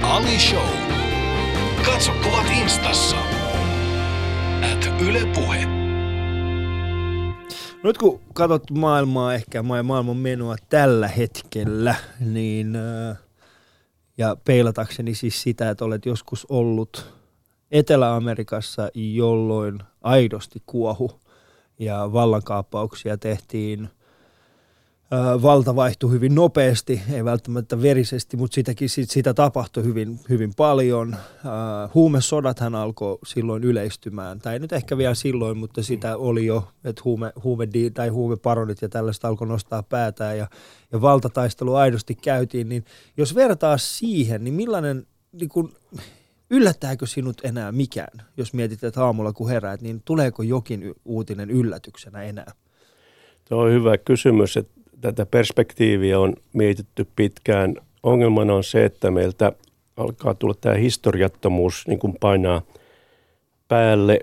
[0.07, 0.67] Ali Show.
[1.85, 3.15] Katso kuvat instassa.
[4.73, 5.65] At Yle Puhe.
[7.83, 12.77] Nyt kun katsot maailmaa, ehkä maailman menoa tällä hetkellä, niin
[14.17, 17.13] ja peilatakseni siis sitä, että olet joskus ollut
[17.71, 21.21] Etelä-Amerikassa, jolloin aidosti kuohu
[21.79, 23.89] ja vallankaappauksia tehtiin
[25.41, 31.15] valta vaihtui hyvin nopeasti, ei välttämättä verisesti, mutta sitäkin, sit, sitä tapahtui hyvin, hyvin paljon.
[31.93, 37.33] Huumesodathan alkoi silloin yleistymään, tai nyt ehkä vielä silloin, mutta sitä oli jo, että huume,
[37.43, 40.47] huume tai huumeparonit ja tällaista alkoi nostaa päätään ja,
[40.91, 42.85] ja valtataistelu aidosti käytiin, niin
[43.17, 45.73] jos vertaa siihen, niin millainen, niin kun,
[46.49, 52.23] yllättääkö sinut enää mikään, jos mietit, että aamulla kun heräät, niin tuleeko jokin uutinen yllätyksenä
[52.23, 52.51] enää?
[53.49, 57.75] Tuo on hyvä kysymys, että tätä perspektiiviä on mietitty pitkään.
[58.03, 59.51] Ongelmana on se, että meiltä
[59.97, 62.61] alkaa tulla tämä historiattomuus niin kuin painaa
[63.67, 64.19] päälle.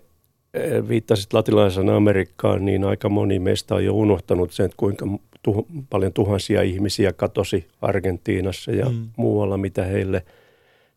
[0.54, 5.06] Eh, viittasit latinalaisen Amerikkaan, niin aika moni meistä on jo unohtanut sen, että kuinka
[5.48, 9.08] tuh- paljon tuhansia ihmisiä katosi Argentiinassa ja mm.
[9.16, 10.24] muualla, mitä heille,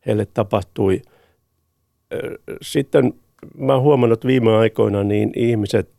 [0.06, 1.02] heille tapahtui.
[2.12, 2.20] Eh,
[2.62, 3.14] sitten
[3.58, 5.90] mä oon huomannut viime aikoina, niin ihmiset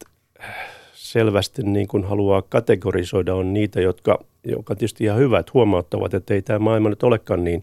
[1.11, 6.43] selvästi niin kuin haluaa kategorisoida, on niitä, jotka, jotka tietysti ihan hyvät huomauttavat, että ei
[6.43, 7.63] tämä maailma nyt olekaan niin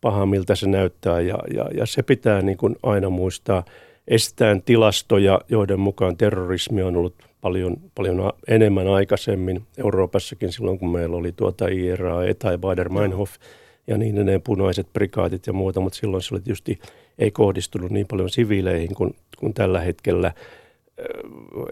[0.00, 1.20] paha, miltä se näyttää.
[1.20, 3.64] Ja, ja, ja se pitää niin kuin aina muistaa.
[4.08, 11.16] Estetään tilastoja, joiden mukaan terrorismi on ollut paljon, paljon enemmän aikaisemmin Euroopassakin silloin, kun meillä
[11.16, 13.30] oli tuota IRA, ETA ja Bader-Meinhof
[13.86, 16.78] ja niin edelleen punaiset prikaatit ja muuta, mutta silloin se oli tietysti
[17.18, 20.32] ei kohdistunut niin paljon siviileihin kuin, kuin tällä hetkellä–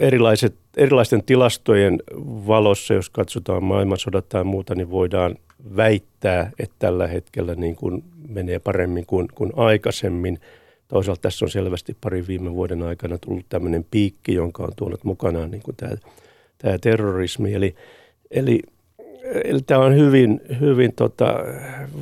[0.01, 2.03] erilaiset, erilaisten tilastojen
[2.47, 5.37] valossa, jos katsotaan maailmansodat tai muuta, niin voidaan
[5.77, 10.39] väittää, että tällä hetkellä niin kuin menee paremmin kuin, kuin aikaisemmin.
[10.89, 15.51] Toisaalta tässä on selvästi pari viime vuoden aikana tullut tämmöinen piikki, jonka on tuonut mukanaan
[15.51, 15.93] niin kuin tämä,
[16.59, 17.55] tämä terrorismi.
[17.55, 17.75] Eli,
[18.31, 18.63] eli,
[19.45, 21.35] eli tämä on hyvin, hyvin tota,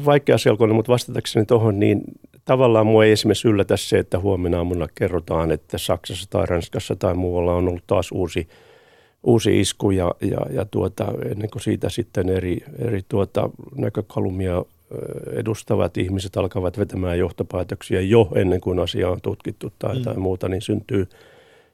[0.05, 2.03] vaikea selkoinen, mutta vastatakseni tuohon, niin
[2.49, 7.15] tavallaan mua ei esimerkiksi yllätä se, että huomenna aamuna kerrotaan, että Saksassa tai Ranskassa tai
[7.15, 8.49] muualla on ollut taas uusi,
[9.23, 14.65] uusi isku ja, ja, ja tuota, ennen kuin siitä sitten eri, eri tuota, näkökulmia
[15.33, 20.03] edustavat ihmiset alkavat vetämään johtopäätöksiä jo ennen kuin asia on tutkittu tai, mm.
[20.03, 21.09] tai muuta, niin syntyy,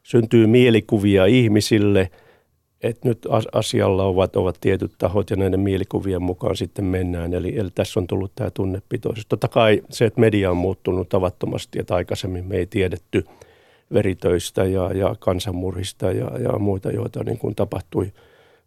[0.02, 2.10] syntyy mielikuvia ihmisille–
[2.85, 7.35] että nyt asialla ovat, ovat tietyt tahot ja näiden mielikuvien mukaan sitten mennään.
[7.35, 9.27] Eli, eli tässä on tullut tämä tunnepitoisuus.
[9.27, 13.25] Totta kai se, että media on muuttunut tavattomasti, että aikaisemmin me ei tiedetty
[13.92, 18.12] veritöistä ja, ja kansanmurhista ja, ja muita, joita niin kuin tapahtui,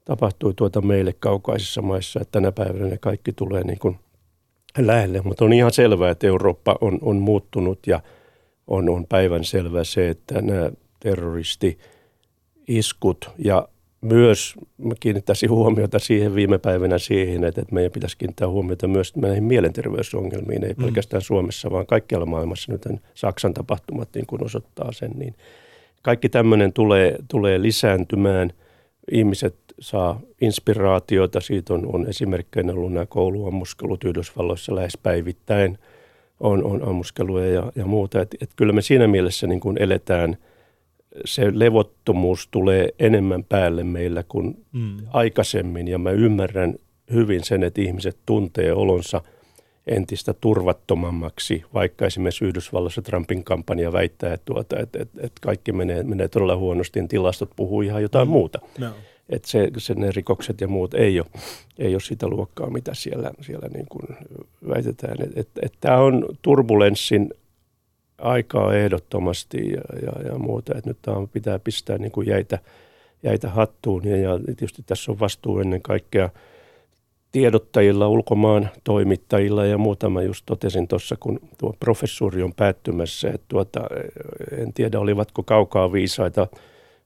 [0.06, 2.20] tapahtui tuota meille kaukaisissa maissa.
[2.22, 4.00] Että tänä päivänä ne kaikki tulee niin kuin
[4.78, 8.00] lähelle, mutta on ihan selvää, että Eurooppa on, on muuttunut ja
[8.68, 11.80] on, on päivän selvää se, että nämä terroristi
[12.68, 13.68] iskut ja
[14.02, 14.56] myös
[15.00, 20.74] kiinnittäisin huomiota siihen viime päivänä siihen, että, meidän pitäisi kiinnittää huomiota myös näihin mielenterveysongelmiin, ei
[20.74, 20.84] mm.
[20.84, 22.72] pelkästään Suomessa, vaan kaikkialla maailmassa.
[22.72, 25.36] Nyt Saksan tapahtumat niin kuin osoittaa sen, niin
[26.02, 28.54] kaikki tämmöinen tulee, tulee lisääntymään.
[29.12, 35.78] Ihmiset saa inspiraatiota, siitä on, on esimerkkeinä ollut nämä kouluammuskelut Yhdysvalloissa lähes päivittäin,
[36.40, 38.22] on, on ammuskeluja ja, ja muuta.
[38.22, 40.38] Et, et kyllä me siinä mielessä niin kuin eletään–
[41.26, 44.98] se levottomuus tulee enemmän päälle meillä kuin mm.
[45.10, 46.76] aikaisemmin ja mä ymmärrän
[47.14, 49.22] hyvin sen, että ihmiset tuntee olonsa
[49.88, 56.04] entistä turvattomammaksi, vaikka esimerkiksi Yhdysvalloissa Trumpin kampanja väittää, että, tuota, että, että, että kaikki menee,
[56.04, 58.32] menee todella huonosti, niin tilastot puhuu ihan jotain mm.
[58.32, 58.60] muuta.
[58.80, 58.88] No.
[59.30, 61.28] Että se, se, ne rikokset ja muut ei ole,
[61.78, 64.18] ei ole sitä luokkaa, mitä siellä, siellä niin kuin
[64.70, 65.18] väitetään.
[65.22, 67.30] Että et, et tämä on turbulenssin
[68.18, 70.78] aikaa ehdottomasti ja, ja, ja muuta.
[70.78, 72.60] Että nyt tämä pitää pistää niin kuin jäitä,
[73.24, 76.30] jäitä hattuun ja, ja tietysti tässä on vastuu ennen kaikkea
[77.32, 83.82] tiedottajilla, ulkomaan toimittajilla ja muutama just totesin tuossa, kun tuo professuuri on päättymässä, että tuota,
[84.58, 86.48] en tiedä olivatko kaukaa viisaita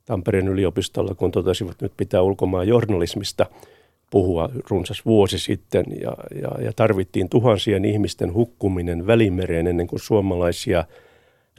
[0.05, 3.45] Tampereen yliopistolla, kun totesivat, että nyt pitää ulkomaan journalismista
[4.11, 10.85] puhua runsas vuosi sitten ja, ja, ja tarvittiin tuhansien ihmisten hukkuminen välimereen ennen kuin suomalaisia–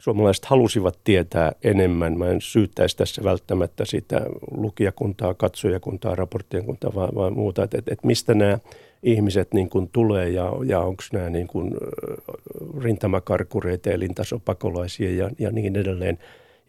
[0.03, 2.17] suomalaiset halusivat tietää enemmän.
[2.17, 7.93] Mä en syyttäisi tässä välttämättä sitä lukijakuntaa, katsojakuntaa, raporttien kuntaa, vaan, vaan muuta, että, että,
[7.93, 8.59] että mistä nämä
[9.03, 11.71] ihmiset niin kuin tulee ja, ja onko nämä niin kuin
[12.81, 16.19] rintamakarkureita, elintasopakolaisia ja, ja niin edelleen.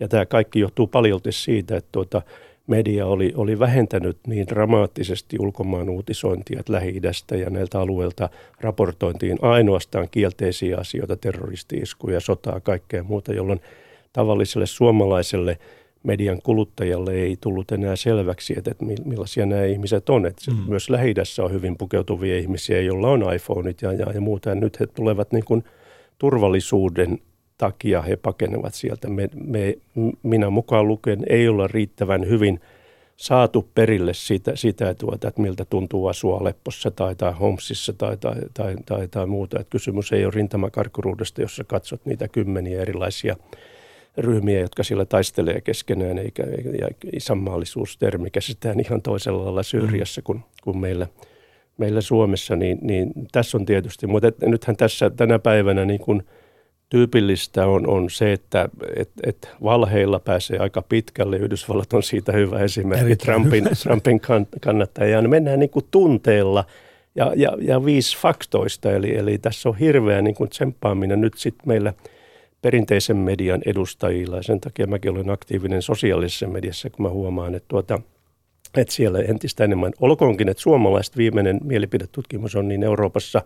[0.01, 2.23] Ja tämä kaikki johtuu paljolti siitä, että tuota,
[2.67, 8.29] media oli, oli vähentänyt niin dramaattisesti ulkomaan uutisointia, että Lähi-idästä ja näiltä alueilta
[8.61, 13.61] raportointiin ainoastaan kielteisiä asioita, terroristi-iskuja, sotaa, kaikkea muuta, jolloin
[14.13, 15.59] tavalliselle suomalaiselle
[16.03, 20.27] median kuluttajalle ei tullut enää selväksi, että, että millaisia nämä ihmiset on.
[20.27, 20.57] Että mm.
[20.69, 24.49] Myös lähi on hyvin pukeutuvia ihmisiä, joilla on iPhoneit ja, ja, ja muuta.
[24.49, 25.65] Ja nyt he tulevat niin kuin
[26.19, 27.19] turvallisuuden
[27.59, 29.09] takia he pakenevat sieltä.
[29.09, 29.75] Me, me,
[30.23, 32.61] minä mukaan lukien ei olla riittävän hyvin
[33.17, 38.37] saatu perille sitä, sitä tuota, että miltä tuntuu asua Aleppossa tai, tai Homsissa tai, tai,
[38.55, 39.61] tai, tai, tai muuta.
[39.61, 43.37] Että kysymys ei ole rintamakarkkuruudesta, jossa katsot niitä kymmeniä erilaisia
[44.19, 46.43] ryhmiä, jotka siellä taistelee keskenään, eikä,
[46.81, 50.25] ja isänmaallisuustermi käsitään ihan toisella lailla Syyriassa mm.
[50.25, 51.07] kuin, kuin meillä,
[51.79, 56.23] meillä Suomessa, niin, niin tässä on tietysti, mutta et, nythän tässä tänä päivänä niin kuin–
[56.89, 61.37] tyypillistä on, on se, että et, et valheilla pääsee aika pitkälle.
[61.37, 64.21] Yhdysvallat on siitä hyvä esimerkki Trumpin, Trumpin
[64.61, 65.11] kannattaja.
[65.11, 66.65] Ja mennään niin kuin tunteella
[67.15, 68.93] ja, ja, ja viisi faktoista.
[68.93, 71.93] Eli, eli tässä on hirveä niin kuin tsemppaaminen nyt sitten meillä
[72.63, 74.37] perinteisen median edustajilla.
[74.37, 78.01] Ja sen takia mäkin olen aktiivinen sosiaalisessa mediassa, kun mä huomaan, että tuota,
[78.77, 83.43] että siellä entistä enemmän, olkoonkin, että suomalaiset viimeinen mielipidetutkimus on niin Euroopassa,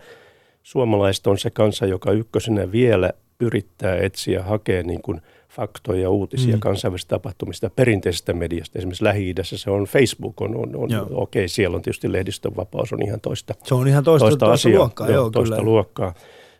[0.63, 6.61] suomalaiset on se kansa, joka ykkösenä vielä yrittää etsiä, hakea niin kuin faktoja, uutisia mm.
[6.61, 8.79] kansainvälisistä tapahtumista perinteisestä mediasta.
[8.79, 12.93] Esimerkiksi Lähi-idässä se on Facebook, on, on, on okei, okay, siellä on tietysti lehdistön vapaus,
[12.93, 15.11] on ihan toista, se on ihan toista, toista, toista asiaa, luokkaa.
[15.11, 15.71] Joo, toista kyllä.
[15.71, 16.15] luokkaa.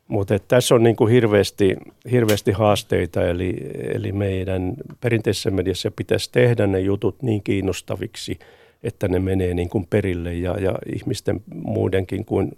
[0.09, 1.77] Mutta tässä on niin kuin hirveästi,
[2.11, 3.57] hirveästi haasteita, eli,
[3.95, 8.39] eli meidän perinteisessä mediassa pitäisi tehdä ne jutut niin kiinnostaviksi,
[8.83, 12.49] että ne menee niin kuin perille ja, ja ihmisten muidenkin kuin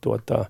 [0.00, 0.44] tuota,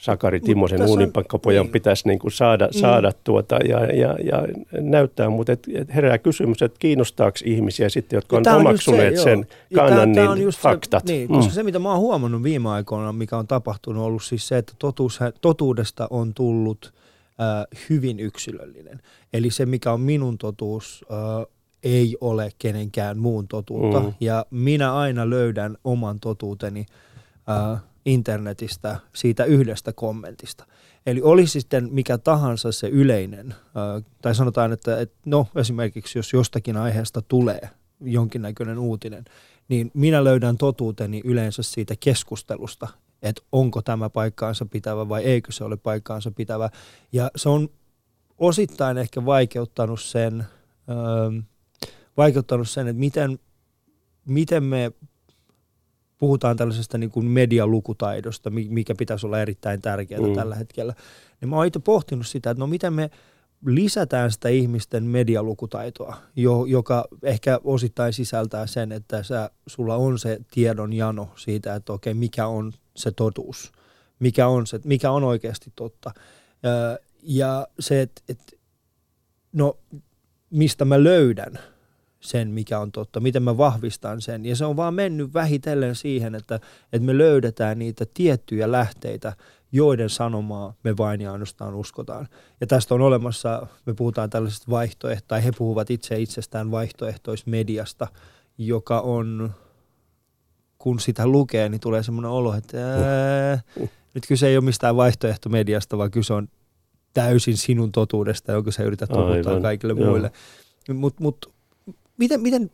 [0.00, 1.72] Sakari Timosen uuninpankkapojan niin.
[1.72, 2.80] pitäisi niin kuin saada, mm.
[2.80, 4.42] saada tuota ja, ja, ja
[4.80, 9.46] näyttää, mutta et, et herää kysymys, että kiinnostaako ihmisiä sitten, jotka on omaksuneet se, sen
[9.74, 11.06] kannan, tämä, niin faktat.
[11.06, 11.54] Se, niin, koska mm.
[11.54, 14.72] se, mitä mä oon huomannut viime aikoina, mikä on tapahtunut, on ollut siis se, että
[14.78, 16.94] totuus, totuudesta on tullut
[17.40, 19.00] äh, hyvin yksilöllinen.
[19.32, 21.46] Eli se, mikä on minun totuus, äh,
[21.82, 24.00] ei ole kenenkään muun totuutta.
[24.00, 24.12] Mm.
[24.20, 26.86] Ja minä aina löydän oman totuuteni
[27.48, 30.66] äh, internetistä siitä yhdestä kommentista.
[31.06, 33.54] Eli olisi sitten mikä tahansa se yleinen,
[34.22, 39.24] tai sanotaan, että, että no esimerkiksi jos jostakin aiheesta tulee jonkinnäköinen uutinen,
[39.68, 42.88] niin minä löydän totuuteni yleensä siitä keskustelusta,
[43.22, 46.70] että onko tämä paikkaansa pitävä vai eikö se ole paikkaansa pitävä.
[47.12, 47.68] Ja se on
[48.38, 50.44] osittain ehkä vaikeuttanut sen,
[52.16, 53.38] vaikeuttanut sen että miten,
[54.26, 54.92] miten me
[56.20, 60.34] puhutaan tällaisesta niin kuin medialukutaidosta, mikä pitäisi olla erittäin tärkeää mm.
[60.34, 60.94] tällä hetkellä,
[61.40, 63.10] niin mä oon itse pohtinut sitä, että no miten me
[63.66, 70.40] lisätään sitä ihmisten medialukutaitoa, jo, joka ehkä osittain sisältää sen, että sä, sulla on se
[70.50, 73.72] tiedon jano siitä, että okei, mikä on se totuus,
[74.18, 76.10] mikä on, se, mikä on oikeasti totta.
[77.22, 78.52] Ja se, että, että
[79.52, 79.78] no
[80.50, 81.58] mistä mä löydän
[82.20, 84.46] sen, mikä on totta, miten mä vahvistan sen.
[84.46, 86.54] Ja se on vaan mennyt vähitellen siihen, että,
[86.92, 89.32] että me löydetään niitä tiettyjä lähteitä,
[89.72, 92.28] joiden sanomaa me vain ja ainoastaan uskotaan.
[92.60, 98.06] Ja tästä on olemassa, me puhutaan tällaisesta vaihtoehtoista, tai he puhuvat itse itsestään vaihtoehtoismediasta,
[98.58, 99.54] joka on,
[100.78, 103.60] kun sitä lukee, niin tulee semmoinen olo, että ää,
[104.14, 106.48] nyt kyse ei ole mistään vaihtoehtomediasta, vaan kyse on
[107.14, 110.10] täysin sinun totuudesta, jonka sä yrität toputtaa kaikille Joo.
[110.10, 110.32] muille.
[110.94, 111.54] Mutta mut,
[112.20, 112.70] miten, miten,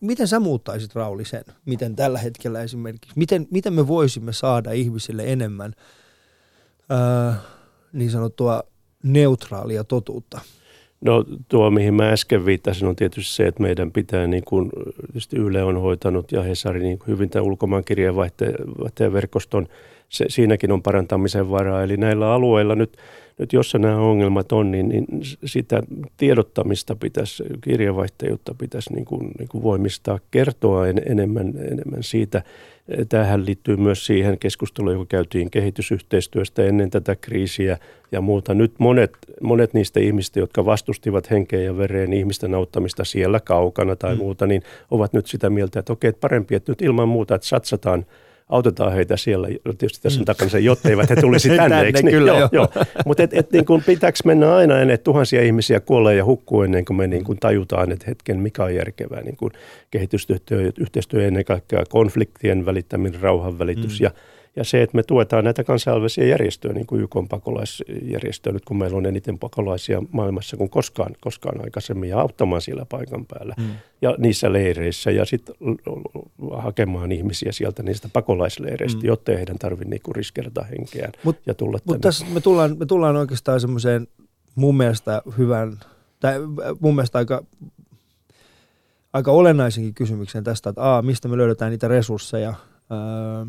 [0.00, 5.22] miten sä muuttaisit Rauli sen, miten tällä hetkellä esimerkiksi, miten, miten me voisimme saada ihmisille
[5.26, 5.72] enemmän
[6.88, 7.34] ää,
[7.92, 8.62] niin sanottua
[9.02, 10.40] neutraalia totuutta?
[11.00, 14.70] No tuo, mihin mä äsken viittasin, on tietysti se, että meidän pitää, niin kuin
[15.32, 19.68] Yle on hoitanut ja Hesari niin hyvin tämän ulkomaankirjeenvaihteen verkoston,
[20.08, 21.82] se, siinäkin on parantamisen varaa.
[21.82, 22.96] Eli näillä alueilla nyt
[23.40, 25.06] nyt jos nämä ongelmat on, niin, niin
[25.44, 25.82] sitä
[26.16, 32.42] tiedottamista pitäisi, kirjavaihtajuutta pitäisi niin kuin, niin kuin voimistaa, kertoa en, enemmän, enemmän siitä.
[33.08, 37.78] Tähän liittyy myös siihen keskusteluun, joka käytiin kehitysyhteistyöstä ennen tätä kriisiä
[38.12, 38.54] ja muuta.
[38.54, 39.12] Nyt monet,
[39.42, 44.18] monet niistä ihmistä, jotka vastustivat henkeen ja vereen ihmisten auttamista siellä kaukana tai mm.
[44.18, 47.46] muuta, niin ovat nyt sitä mieltä, että okei, että parempi, että nyt ilman muuta, että
[47.46, 48.06] satsataan–
[48.50, 49.48] autetaan heitä siellä.
[49.78, 50.24] Tietysti tässä on mm.
[50.24, 52.10] takana se, jotta eivät he tulisi tänne, tänne eikö niin?
[52.10, 52.48] Kyllä, joo.
[52.52, 52.68] joo.
[53.06, 56.62] Mutta et, et, niin kuin, pitääkö mennä aina ennen, että tuhansia ihmisiä kuolee ja hukkuu
[56.62, 59.20] ennen kuin me niin kuin tajutaan, että hetken mikä on järkevää.
[59.20, 59.52] Niin kuin
[59.90, 64.04] kehitysyhteistyö yhteistyö ennen kaikkea konfliktien välittäminen, rauhanvälitys mm.
[64.04, 64.10] ja
[64.56, 68.96] ja se, että me tuetaan näitä kansainvälisiä järjestöjä, niin kuin YK pakolaisjärjestöä, nyt kun meillä
[68.96, 73.70] on eniten pakolaisia maailmassa kuin koskaan, koskaan aikaisemmin, ja auttamaan siellä paikan päällä mm.
[74.02, 75.54] ja niissä leireissä, ja sitten
[76.52, 79.06] hakemaan ihmisiä sieltä niistä pakolaisleireistä, mm.
[79.06, 83.16] jotta heidän tarvitse niinku riskeerata henkeään mut, ja tulla Mutta tässä me tullaan, me tullaan
[83.16, 84.06] oikeastaan semmoiseen
[84.54, 85.80] mun mielestä hyvän,
[86.20, 86.34] tai
[86.80, 87.44] mun mielestä aika
[89.12, 92.54] aika olennaisenkin kysymyksen tästä, että a, mistä me löydetään niitä resursseja,
[92.92, 93.46] öö,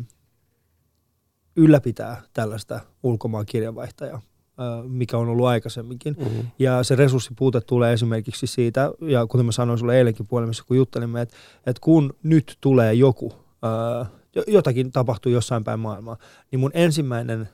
[1.56, 4.20] ylläpitää tällaista ulkomaan kirjanvaihtajaa,
[4.88, 6.16] mikä on ollut aikaisemminkin.
[6.18, 6.46] Mm-hmm.
[6.58, 11.20] Ja se resurssipuute tulee esimerkiksi siitä, ja kuten mä sanoin sulle eilenkin puolemissa, kun juttelimme,
[11.20, 11.36] että,
[11.66, 13.32] että kun nyt tulee joku,
[14.46, 16.16] jotakin tapahtuu jossain päin maailmaa,
[16.50, 17.48] niin mun ensimmäinen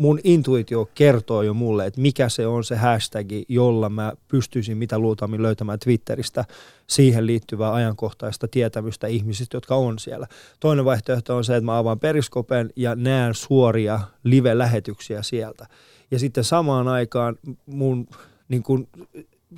[0.00, 4.98] mun intuitio kertoo jo mulle, että mikä se on se hashtag, jolla mä pystyisin mitä
[4.98, 6.44] luultavasti löytämään Twitteristä
[6.86, 10.26] siihen liittyvää ajankohtaista tietämystä ihmisistä, jotka on siellä.
[10.60, 15.66] Toinen vaihtoehto on se, että mä avaan periskopen ja näen suoria live-lähetyksiä sieltä.
[16.10, 17.36] Ja sitten samaan aikaan
[17.66, 18.08] mun
[18.48, 18.88] niin kun,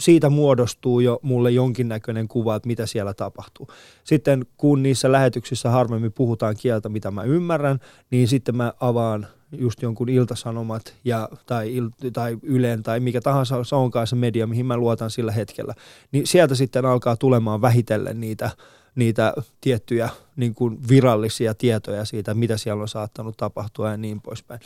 [0.00, 3.68] siitä muodostuu jo mulle jonkinnäköinen kuva, että mitä siellä tapahtuu.
[4.04, 7.78] Sitten kun niissä lähetyksissä harvemmin puhutaan kieltä, mitä mä ymmärrän,
[8.10, 13.64] niin sitten mä avaan just jonkun iltasanomat ja, tai, il, tai Ylen tai mikä tahansa
[13.64, 15.74] se onkaan se media, mihin mä luotan sillä hetkellä,
[16.12, 18.50] niin sieltä sitten alkaa tulemaan vähitellen niitä,
[18.94, 24.60] niitä tiettyjä niin kuin virallisia tietoja siitä, mitä siellä on saattanut tapahtua ja niin poispäin.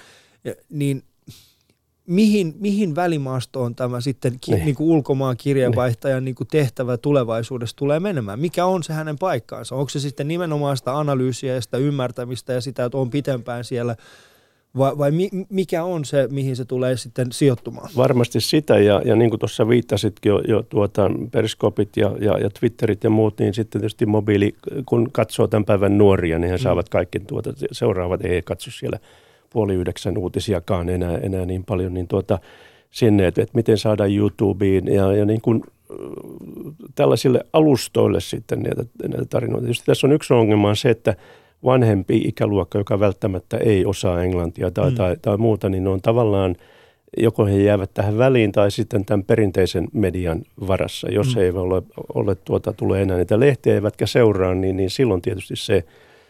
[0.44, 1.02] Ja, niin
[2.06, 4.64] mihin, mihin välimaastoon tämä sitten ki, niin.
[4.64, 6.36] Niin kuin ulkomaan kirjeenvaihtajan niin.
[6.38, 8.40] Niin tehtävä tulevaisuudessa tulee menemään?
[8.40, 9.74] Mikä on se hänen paikkaansa?
[9.74, 13.96] Onko se sitten nimenomaan sitä analyysiä ja sitä ymmärtämistä ja sitä, että on pitempään siellä–
[14.78, 17.90] vai, vai mi, mikä on se, mihin se tulee sitten sijoittumaan?
[17.96, 22.50] Varmasti sitä, ja, ja niin kuin tuossa viittasitkin jo, jo tuota, periskopit ja, ja, ja
[22.60, 24.54] Twitterit ja muut, niin sitten tietysti mobiili,
[24.86, 26.62] kun katsoo tämän päivän nuoria, niin he mm.
[26.62, 28.98] saavat kaikki tuota, seuraavat, ei katso siellä
[29.50, 32.38] puoli yhdeksän uutisiakaan enää, enää niin paljon, niin tuota,
[32.90, 35.62] sinne, että, että miten saada YouTubeen ja, ja niin kuin
[36.94, 39.64] tällaisille alustoille sitten näitä, näitä tarinoita.
[39.64, 41.16] Tietysti tässä on yksi ongelma on se, että
[41.64, 44.96] vanhempi ikäluokka, joka välttämättä ei osaa englantia tai, mm.
[44.96, 46.56] tai, tai muuta, niin ne on tavallaan,
[47.16, 51.10] joko he jäävät tähän väliin tai sitten tämän perinteisen median varassa.
[51.10, 51.34] Jos mm.
[51.34, 51.82] he eivät ole,
[52.14, 55.84] ole tuota, tulee enää niitä lehtiä eivätkä seuraa, niin, niin silloin tietysti se,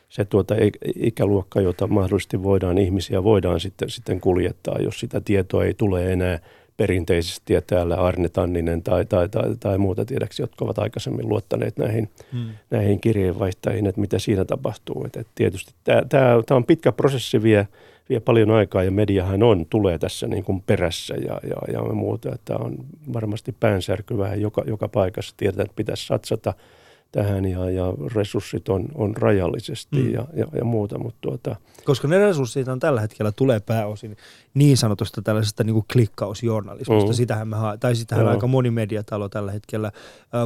[0.08, 0.54] se tuota
[0.96, 6.38] ikäluokka, jota mahdollisesti voidaan, ihmisiä voidaan sitten, sitten kuljettaa, jos sitä tietoa ei tule enää–
[6.76, 11.76] perinteisesti ja täällä Arne Tanninen tai, tai, tai, tai muuta tiedäksi, jotka ovat aikaisemmin luottaneet
[11.76, 12.48] näihin, hmm.
[12.70, 15.04] näihin kirjeenvaihtajiin, että mitä siinä tapahtuu.
[15.06, 15.74] Et, et tietysti
[16.08, 17.68] tämä on pitkä prosessi, vie,
[18.08, 22.36] vie paljon aikaa ja mediahan on, tulee tässä niin kuin perässä ja, ja, ja muuta.
[22.44, 22.76] Tämä on
[23.12, 25.34] varmasti päänsärky vähän joka, joka paikassa.
[25.36, 26.54] Tiedetään, että pitäisi satsata–
[27.12, 27.84] tähän ja, ja
[28.14, 30.12] resurssit on, on rajallisesti mm.
[30.12, 30.98] ja, ja, ja muuta.
[30.98, 31.57] Mutta tuota.
[31.84, 34.16] Koska ne resurssit on tällä hetkellä tulee pääosin
[34.54, 37.11] niin sanotusta tällaisesta niin kuin klikkausjournalismista.
[37.11, 37.14] Mm.
[37.14, 38.34] Sitähän me, tai sitähän Joo.
[38.34, 39.92] aika moni mediatalo tällä hetkellä äh,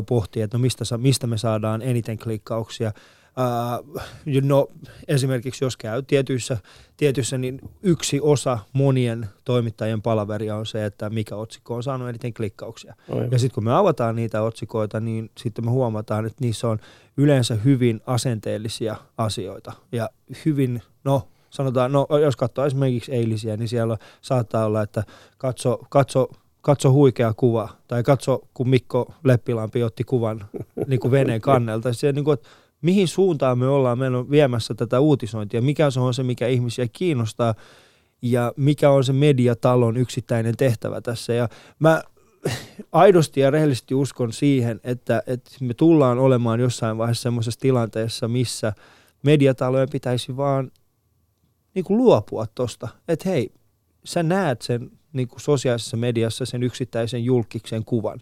[0.08, 2.92] pohtii, että no mistä, mistä me saadaan eniten klikkauksia–
[4.42, 4.68] no,
[5.08, 6.56] esimerkiksi jos käy tietyissä,
[6.96, 12.34] tietyissä, niin yksi osa monien toimittajien palaveria on se, että mikä otsikko on saanut eniten
[12.34, 12.94] klikkauksia.
[13.10, 13.28] Aivan.
[13.30, 16.78] Ja sitten kun me avataan niitä otsikoita, niin sitten me huomataan, että niissä on
[17.16, 20.10] yleensä hyvin asenteellisia asioita ja
[20.44, 25.04] hyvin, no sanotaan, no jos katsoo esimerkiksi eilisiä, niin siellä saattaa olla, että
[25.38, 26.28] katso, katso
[26.62, 30.44] katso huikea kuva, tai katso, kun Mikko Leppilampi otti kuvan
[30.86, 31.92] niin kuin veneen kannelta.
[31.92, 32.48] Se, niin kuin, että
[32.82, 37.54] mihin suuntaan me ollaan mennyt viemässä tätä uutisointia, mikä se on se, mikä ihmisiä kiinnostaa
[38.22, 41.32] ja mikä on se mediatalon yksittäinen tehtävä tässä.
[41.32, 42.02] Ja mä
[42.92, 48.72] aidosti ja rehellisesti uskon siihen, että, että me tullaan olemaan jossain vaiheessa semmoisessa tilanteessa, missä
[49.22, 50.70] mediatalojen pitäisi vaan
[51.74, 53.52] niin kuin luopua tuosta, että hei,
[54.04, 58.20] sä näet sen niin kuin sosiaalisessa mediassa sen yksittäisen julkiksen kuvan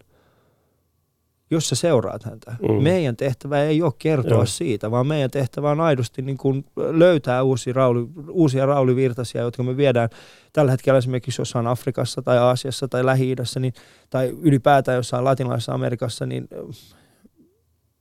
[1.51, 2.55] jos sä seuraat häntä.
[2.61, 2.83] Mm.
[2.83, 4.45] Meidän tehtävä ei ole kertoa Joo.
[4.45, 9.77] siitä, vaan meidän tehtävä on aidosti niin kuin löytää uusia, rauli, uusia raulivirtaisia, jotka me
[9.77, 10.09] viedään
[10.53, 13.73] tällä hetkellä esimerkiksi jossain Afrikassa tai Aasiassa tai Lähi-idässä niin,
[14.09, 16.47] tai ylipäätään jossain latinalaisessa Amerikassa, niin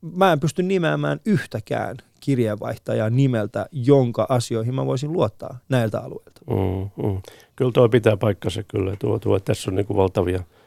[0.01, 6.41] mä en pysty nimeämään yhtäkään kirjeenvaihtajaa nimeltä, jonka asioihin mä voisin luottaa näiltä alueilta.
[6.51, 7.23] Mm, mm.
[7.57, 8.97] Kyllä tuo pitää paikkansa kyllä.
[8.99, 10.43] Tuo, tuo, tässä on niin kuin valtavia–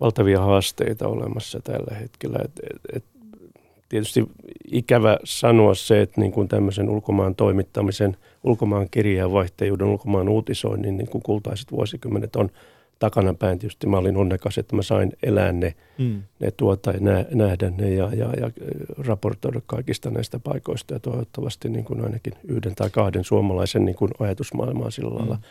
[0.00, 2.38] valtavia haasteita olemassa tällä hetkellä.
[2.44, 3.04] Et, et, et,
[3.88, 4.24] tietysti
[4.72, 11.22] ikävä sanoa se, että niin kuin tämmöisen ulkomaan toimittamisen, ulkomaan kirjeenvaihtajuuden, ulkomaan uutisoinnin niin kuin
[11.22, 12.50] kultaiset vuosikymmenet on
[12.98, 13.58] takana päin.
[13.58, 16.22] Tietysti mä olin onnekas, että mä sain elää ne, mm.
[16.40, 18.50] ne tuota, nä, nähdä ne ja, ja, ja
[18.98, 24.10] raportoida kaikista näistä paikoista ja toivottavasti niin kuin ainakin yhden tai kahden suomalaisen niin kuin
[24.18, 25.42] ajatusmaailmaa sillä lailla mm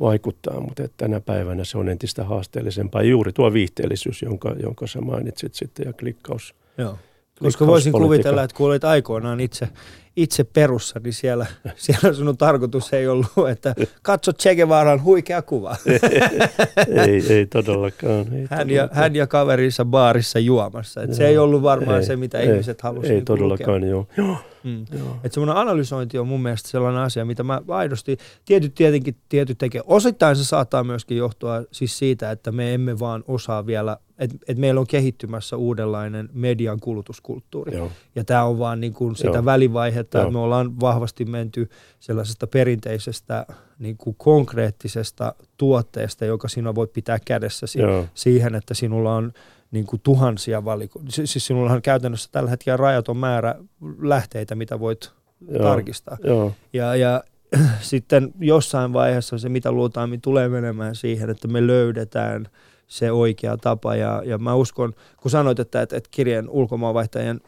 [0.00, 3.02] vaikuttaa, mutta että tänä päivänä se on entistä haasteellisempaa.
[3.02, 6.54] Juuri tuo viihteellisyys, jonka, jonka sä mainitsit sitten ja klikkaus.
[6.78, 6.98] Joo.
[7.40, 9.68] Koska voisin kuvitella, että kun olit aikoinaan itse,
[10.16, 15.76] itse perussa, niin siellä, siellä sun tarkoitus ei ollut, että katso Che Guevaran huikea kuva.
[17.06, 18.32] ei, ei todellakaan.
[18.32, 21.02] Ei hän, ja, hän ja kaverinsa baarissa juomassa.
[21.02, 23.90] Et se ei ollut varmaan ei, se, mitä ei, ihmiset halusivat Ei niin todellakaan, lukea.
[23.90, 24.06] joo.
[24.16, 24.36] joo.
[24.64, 24.82] Mm.
[25.24, 29.82] Että semmoinen analysointi on mun mielestä sellainen asia, mitä mä aidosti, tietyt tietenkin tietyt tekee.
[29.86, 34.58] Osittain se saattaa myöskin johtua siis siitä, että me emme vaan osaa vielä, että et
[34.58, 37.76] meillä on kehittymässä uudenlainen median kulutuskulttuuri.
[37.76, 37.90] Joo.
[38.14, 39.44] Ja tämä on vaan niin kuin sitä Joo.
[39.44, 40.22] välivaihetta, Joo.
[40.22, 43.46] että me ollaan vahvasti menty sellaisesta perinteisestä
[43.78, 48.06] niin kuin konkreettisesta tuotteesta, joka sinua voi pitää kädessäsi, Joo.
[48.14, 49.32] siihen, että sinulla on
[49.70, 51.10] niin kuin tuhansia valikoita.
[51.10, 53.54] Siis sinulla on käytännössä tällä hetkellä rajaton määrä
[54.00, 55.12] lähteitä, mitä voit
[55.48, 56.18] Joo, tarkistaa.
[56.24, 56.52] Jo.
[56.72, 57.24] Ja, ja
[57.80, 62.48] sitten jossain vaiheessa se, mitä luultaan, niin tulee menemään siihen, että me löydetään
[62.86, 63.96] se oikea tapa.
[63.96, 67.40] Ja, ja mä uskon, kun sanoit, että, että, että kirjan ulkomaanvaihtajien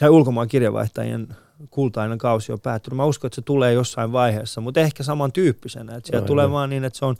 [0.00, 1.28] tai ulkomaan kirjanvaihtajien
[1.70, 2.96] kultainen kausi on päättynyt.
[2.96, 5.96] Mä uskon, että se tulee jossain vaiheessa, mutta ehkä samantyyppisenä.
[5.96, 7.16] Että sieltä tulee vaan niin, että se on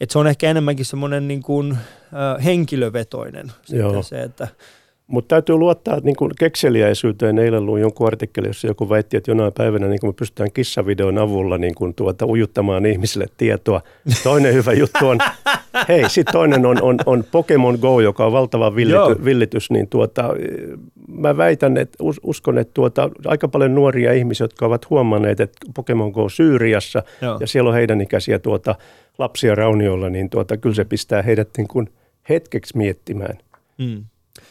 [0.00, 3.52] että se on ehkä enemmänkin semmoinen niin kuin, äh, henkilövetoinen.
[3.68, 4.02] Joo.
[4.02, 4.48] Se, että
[5.12, 7.38] mutta täytyy luottaa niin kuin kekseliäisyyteen.
[7.38, 11.18] Eilen luin jonkun artikkeli, jossa joku väitti, että jonain päivänä niin kuin me pystytään kissavideon
[11.18, 13.80] avulla niin kuin tuota, ujuttamaan ihmisille tietoa.
[14.22, 15.18] Toinen hyvä juttu on,
[15.88, 19.70] hei, sitten toinen on, on, on Pokemon Go, joka on valtava villity, villitys.
[19.70, 20.34] Niin tuota,
[21.08, 26.10] mä väitän, että uskon, että tuota, aika paljon nuoria ihmisiä, jotka ovat huomanneet, että Pokemon
[26.10, 27.36] Go Syyriassa Joo.
[27.40, 28.74] ja siellä on heidän ikäisiä tuota,
[29.18, 31.88] lapsia raunioilla, niin tuota, kyllä se pistää heidät niin kuin
[32.28, 33.38] hetkeksi miettimään.
[33.78, 34.04] Mm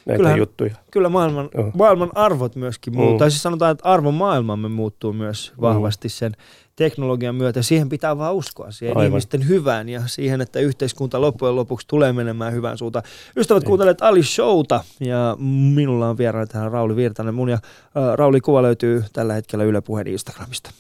[0.06, 0.76] näitä Kyllähän, juttuja.
[0.92, 1.74] Kyllä maailman, oh.
[1.74, 3.14] maailman arvot myöskin muuttuu.
[3.14, 3.20] Mm.
[3.20, 5.62] Tai siis sanotaan, että arvon maailmamme muuttuu myös mm.
[5.62, 6.32] vahvasti sen
[6.76, 7.62] teknologian myötä.
[7.62, 9.08] Siihen pitää vaan uskoa, siihen Aivan.
[9.08, 13.06] ihmisten hyvään ja siihen, että yhteiskunta loppujen lopuksi tulee menemään hyvään suuntaan.
[13.38, 15.38] Ystävät, kuuntelet Ali Showta ja
[15.76, 17.34] minulla on vieraana tähän Rauli Virtanen.
[17.34, 20.72] Mun ja äh, Rauli kuva löytyy tällä hetkellä Yle Puheen Instagramista.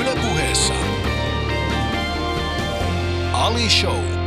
[0.00, 0.74] Yle Puheessa
[3.32, 4.17] Ali Show.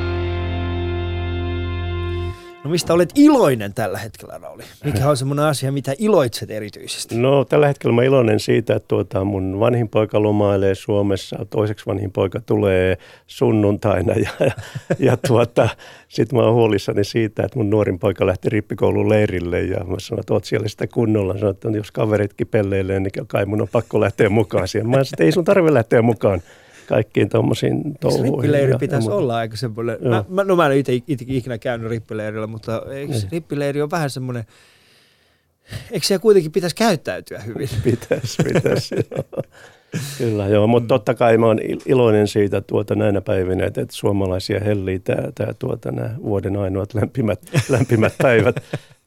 [2.71, 4.63] Mistä olet iloinen tällä hetkellä, Rauli?
[4.83, 7.17] Mikä on semmoinen asia, mitä iloitset erityisesti?
[7.17, 12.11] No tällä hetkellä mä iloinen siitä, että tuota, mun vanhin poika lomailee Suomessa, toiseksi vanhin
[12.11, 12.97] poika tulee
[13.27, 14.51] sunnuntaina ja, ja,
[15.09, 15.69] ja tuota,
[16.07, 20.19] sitten mä oon huolissani siitä, että mun nuorin poika lähti rippikoulun leirille ja mä sanoin,
[20.19, 21.33] että oot siellä sitä kunnolla.
[21.33, 24.87] Sanoin, että jos kaveritkin pelleilee, niin kai mun on pakko lähteä mukaan siihen.
[24.87, 26.41] Mä sanoin, että ei sun tarvitse lähteä mukaan
[26.91, 28.33] kaikkiin tuommoisiin touhuihin.
[28.33, 31.89] Rippileiri pitäisi ja, olla aika semmoinen, mä, mä, no mä en itse, itse ikinä käynyt
[31.89, 33.27] rippileirillä, mutta eikö niin.
[33.31, 34.43] rippileiri on vähän semmoinen,
[35.91, 37.69] eikö siellä kuitenkin pitäisi käyttäytyä hyvin?
[37.83, 38.95] Pitäisi, pitäisi.
[40.17, 44.59] Kyllä joo, mutta totta kai mä oon iloinen siitä tuota näinä päivinä, että, että suomalaisia
[44.59, 48.55] hellii tämä, tämä tuota, nämä vuoden ainoat lämpimät, lämpimät päivät.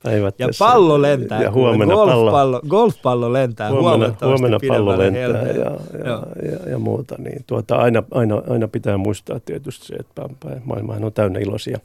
[0.05, 0.65] Päivät ja tässä.
[0.65, 1.43] pallo lentää.
[1.43, 5.71] Ja huomenna golfpallo, pallo, golfpallo lentää huomenna, huomenna pallo lentää ja,
[6.05, 7.15] ja, ja, ja, muuta.
[7.19, 10.23] Niin tuota, aina, aina, aina pitää muistaa tietysti se, että
[10.65, 11.79] maailma on täynnä iloisia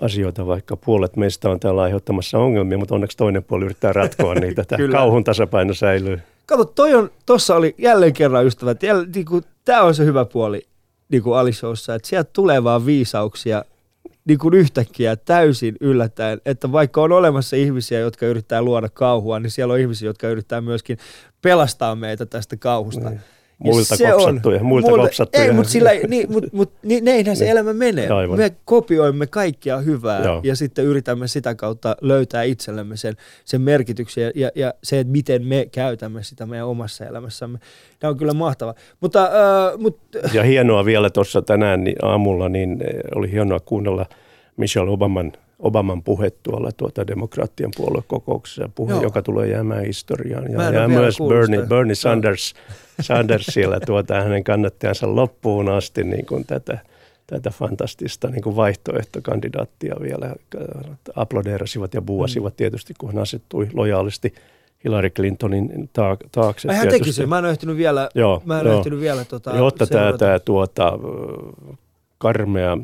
[0.00, 4.64] asioita, vaikka puolet meistä on täällä aiheuttamassa ongelmia, mutta onneksi toinen puoli yrittää ratkoa niitä.
[4.64, 6.20] Tämä kauhun tasapaino säilyy.
[6.46, 8.78] Kato, toi on, tossa oli jälleen kerran ystävät,
[9.14, 10.62] niin kuin, tämä on se hyvä puoli
[11.08, 13.64] niin kuin Alishowssa, että sieltä tulee vaan viisauksia
[14.30, 19.50] niin kuin yhtäkkiä täysin yllättäen, että vaikka on olemassa ihmisiä, jotka yrittää luoda kauhua, niin
[19.50, 20.98] siellä on ihmisiä, jotka yrittää myöskin
[21.42, 23.10] pelastaa meitä tästä kauhusta.
[23.10, 23.20] Niin.
[23.58, 24.66] muilta se kopsattuja, on.
[24.66, 25.44] muilta Multa- kopsattuja.
[25.44, 27.52] Ei, mutta sillä, niin, mut, mut, niin, näinhän se Niin.
[27.52, 28.08] elämä menee.
[28.08, 28.38] Aivan.
[28.38, 30.40] Me kopioimme kaikkia hyvää Joo.
[30.44, 35.46] ja sitten yritämme sitä kautta löytää itsellemme sen, sen merkityksen ja, ja, se, että miten
[35.46, 37.58] me käytämme sitä meidän omassa elämässämme.
[37.98, 38.74] Tämä on kyllä mahtava.
[39.00, 39.98] Mutta, äh, mut,
[40.32, 44.06] Ja hienoa vielä tuossa tänään niin aamulla, niin eh, oli hienoa kuunnella
[44.60, 49.02] Michelle Obaman, Obaman puhe tuolla tuota demokraattien puoluekokouksessa, puhe, Joo.
[49.02, 50.52] joka tulee jäämään historiaan.
[50.52, 51.66] Ja, ja myös Bernie.
[51.66, 51.94] Bernie.
[51.94, 52.54] Sanders,
[53.00, 56.78] Sanders siellä tuota, hänen kannattajansa loppuun asti niin kuin tätä,
[57.26, 60.34] tätä fantastista niin kuin vaihtoehtokandidaattia vielä
[61.16, 64.34] aplodeerasivat ja buuasivat tietysti, kun hän asettui lojaalisti
[64.84, 66.68] Hillary Clintonin taak- taakse.
[66.68, 67.28] ai hän teki sen.
[67.28, 68.78] Mä en ole ehtinyt vielä, Joo, mä en joo.
[68.78, 70.98] ehtinyt vielä tota, Jotta tämä tuota,
[72.20, 72.78] karmea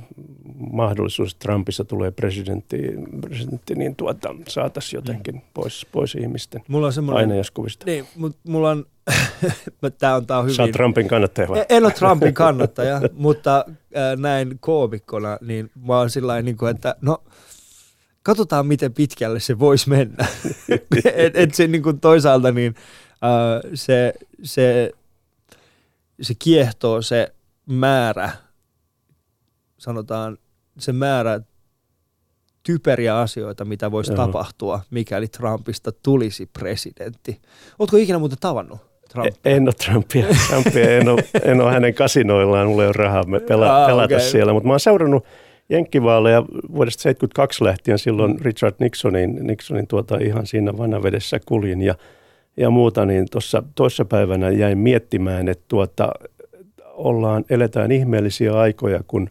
[0.73, 2.79] mahdollisuus, että Trumpissa tulee presidentti,
[3.21, 7.31] presidentti niin tuota, saataisiin jotenkin pois, pois ihmisten Mulla on semmoinen...
[7.31, 7.87] aineiskuvista.
[7.87, 8.85] Niin, mutta mulla on...
[9.99, 10.57] Tämä on, tää on hyvin...
[10.57, 11.65] Sä Trumpin kannattaja vai?
[11.69, 16.95] En ole Trumpin kannattaja, mutta äh, näin koomikkona, niin mä oon sillä niin kuin, että
[17.01, 17.23] no,
[18.23, 20.27] katsotaan miten pitkälle se voisi mennä.
[21.15, 22.75] et, et se niin kuin toisaalta niin
[23.11, 24.93] äh, se, se,
[26.23, 27.33] se kiehtoo se
[27.67, 28.31] määrä,
[29.79, 30.39] sanotaan
[30.79, 31.41] se määrä
[32.63, 34.27] typeriä asioita, mitä voisi Joo.
[34.27, 37.41] tapahtua, mikäli Trumpista tulisi presidentti.
[37.79, 39.35] Ootko ikinä muuten tavannut Trumpia?
[39.45, 40.27] En ole Trumpia.
[40.49, 44.05] Trumpia en, ole, en ole hänen kasinoillaan, mulla ei ole rahaa me pela, Ah, pelata
[44.17, 44.31] okei.
[44.31, 45.25] siellä, mutta mä oon seurannut
[45.69, 46.43] jenkkivaaleja
[46.75, 51.95] vuodesta 72 lähtien, silloin Richard Nixonin, Nixonin tuota ihan siinä vanavedessä kuljin ja,
[52.57, 56.13] ja muuta, niin tuossa toissapäivänä jäin miettimään, että tuota,
[56.85, 59.29] ollaan, eletään ihmeellisiä aikoja, kun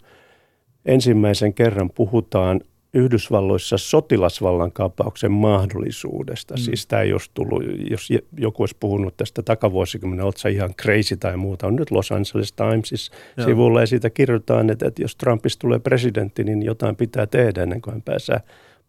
[0.85, 2.61] ensimmäisen kerran puhutaan
[2.93, 6.53] Yhdysvalloissa sotilasvallan kaappauksen mahdollisuudesta.
[6.53, 6.57] Mm.
[6.57, 11.37] Siis tämä ei olisi tullut, jos joku olisi puhunut tästä takavuosikymmenen, oletko ihan crazy tai
[11.37, 11.67] muuta.
[11.67, 13.47] On nyt Los Angeles Timesis Joo.
[13.47, 17.81] sivulla ja siitä kirjoitetaan, että, että jos Trumpista tulee presidentti, niin jotain pitää tehdä ennen
[17.81, 18.39] kuin hän pääsee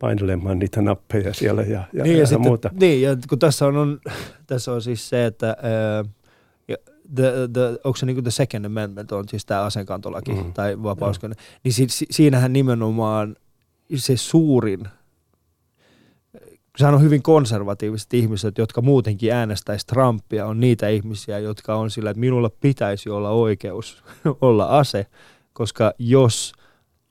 [0.00, 2.70] painelemaan niitä nappeja siellä ja, ja, niin, ja, ja, sitten, muuta.
[2.80, 4.00] Niin, ja kun tässä on, on,
[4.46, 6.04] tässä on siis se, että ja
[7.14, 10.44] the, the, onko se niin the second amendment on siis tämä aseenkantolaki Mm.
[10.44, 10.52] mm.
[10.52, 11.20] tai vapaus,
[11.64, 13.36] niin si, si, siinähän nimenomaan
[13.94, 14.88] se suurin,
[16.76, 22.10] sehän on hyvin konservatiiviset ihmiset, jotka muutenkin äänestäisi Trumpia, on niitä ihmisiä, jotka on sillä,
[22.10, 24.04] että minulla pitäisi olla oikeus
[24.40, 25.06] olla ase,
[25.52, 26.52] koska jos,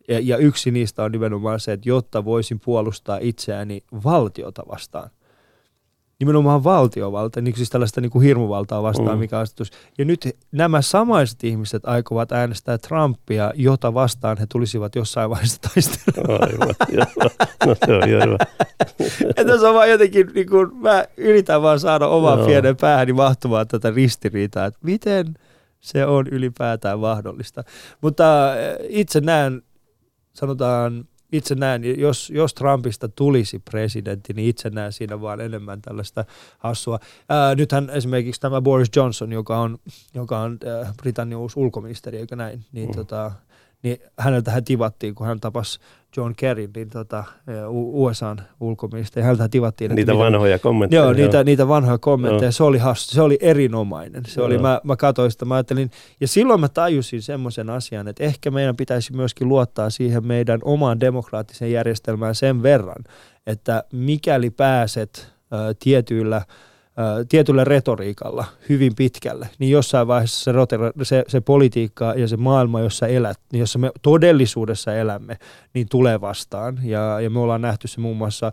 [0.08, 5.10] ja, ja yksi niistä on nimenomaan se, että jotta voisin puolustaa itseäni valtiota vastaan,
[6.20, 9.20] nimenomaan valtiovalta, niin siis tällaista niin kuin hirmuvaltaa vastaan, Mm.
[9.20, 9.72] mikä asetus.
[9.98, 16.44] Ja nyt nämä samaiset ihmiset aikovat äänestää Trumpia, jota vastaan he tulisivat jossain vaiheessa taistelemaan.
[16.44, 17.30] Aivan, joo.
[17.66, 18.38] No se on.
[19.38, 22.48] Ja tässä on vaan jotenkin, niin kuin, mä yritän vaan saada oman Joo.
[22.48, 25.34] pienen päähäni mahtumaan tätä ristiriitaa, että miten
[25.80, 27.64] se on ylipäätään mahdollista.
[28.02, 28.58] Mutta äh,
[28.90, 29.62] itse näen,
[30.34, 31.06] sanotaan,
[31.38, 36.26] itse näen, jos, jos Trumpista tulisi presidentti, niin itse näen siinä vaan enemmän tällaista
[36.58, 37.00] hassua.
[37.30, 39.78] Ää, nythän esimerkiksi tämä Boris Johnson, joka on,
[40.14, 42.96] joka on äh, Britannian uusi ulkoministeri, eikö näin, niin, mm.
[42.96, 43.32] tota,
[43.84, 45.80] niin häneltä hän tivattiin, kun hän tapasi
[46.18, 47.24] John Kerryn, niin tota,
[47.72, 49.96] USAn ulkoministeri, häneltä tivattiin.
[49.96, 51.02] Niitä mitä- vanhoja kommentteja.
[51.02, 52.44] Joo, niitä, niitä vanhoja kommentteja.
[52.46, 52.52] Joo.
[52.52, 54.24] Se oli hassu, se oli erinomainen.
[54.28, 54.62] Se oli, Joo.
[54.62, 55.92] mä, mä katsoin sitä, mä ajattelin,
[56.22, 61.00] ja silloin mä tajusin semmoisen asian, että ehkä meidän pitäisi myöskin luottaa siihen meidän omaan
[61.00, 63.04] demokraattiseen järjestelmään sen verran,
[63.48, 66.42] että mikäli pääset ä, tietyillä
[67.30, 73.08] tietyllä retoriikalla hyvin pitkälle, niin jossain vaiheessa se, se, se politiikka ja se maailma, jossa
[73.08, 75.38] elät, niin jossa me todellisuudessa elämme,
[75.74, 76.80] niin tulee vastaan.
[76.84, 78.52] Ja, ja me ollaan nähty se muun muassa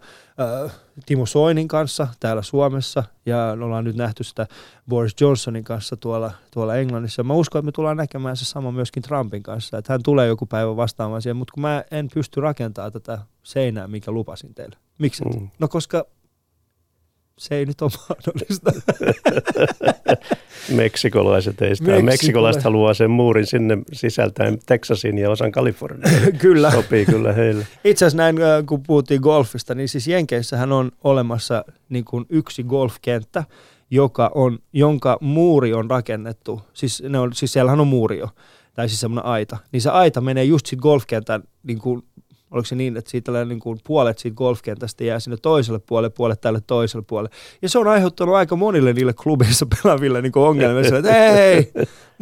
[0.64, 0.72] äh,
[1.06, 4.46] Timo Soinin kanssa täällä Suomessa ja me ollaan nyt nähty sitä
[4.88, 7.22] Boris Johnsonin kanssa tuolla, tuolla Englannissa.
[7.22, 10.46] Mä uskon, että me tullaan näkemään se sama myöskin Trumpin kanssa, että hän tulee joku
[10.46, 14.76] päivä vastaamaan siihen, mutta kun mä en pysty rakentamaan tätä seinää, mikä lupasin teille.
[14.98, 15.24] Miksi?
[15.24, 15.48] Mm.
[15.58, 16.06] No koska
[17.38, 18.72] se ei nyt ole mahdollista.
[20.76, 21.90] Meksikolaiset ei sitä.
[21.90, 22.04] Meksikolaiset.
[22.04, 26.10] Meksikolaiset haluaa sen muurin sinne sisältäen Texasin ja osan Kaliforniaa.
[26.38, 26.70] Kyllä.
[26.70, 27.66] Sopii kyllä heille.
[27.84, 32.62] Itse asiassa näin, äh, kun puhuttiin golfista, niin siis Jenkeissähän on olemassa niin kuin yksi
[32.64, 33.44] golfkenttä,
[33.90, 38.28] joka on, jonka muuri on rakennettu, siis, ne on, siis siellähän on muuri jo,
[38.74, 42.02] tai siis semmoinen aita, niin se aita menee just siitä golfkentän, niin kuin,
[42.52, 46.40] oliko se niin, että siitä niin kuin puolet siitä golfkentästä jää sinne toiselle puolelle, puolet
[46.40, 47.36] tälle toiselle puolelle.
[47.62, 51.72] Ja se on aiheuttanut aika monille niille klubeissa pelaaville niin kuin ongelmia, että hei,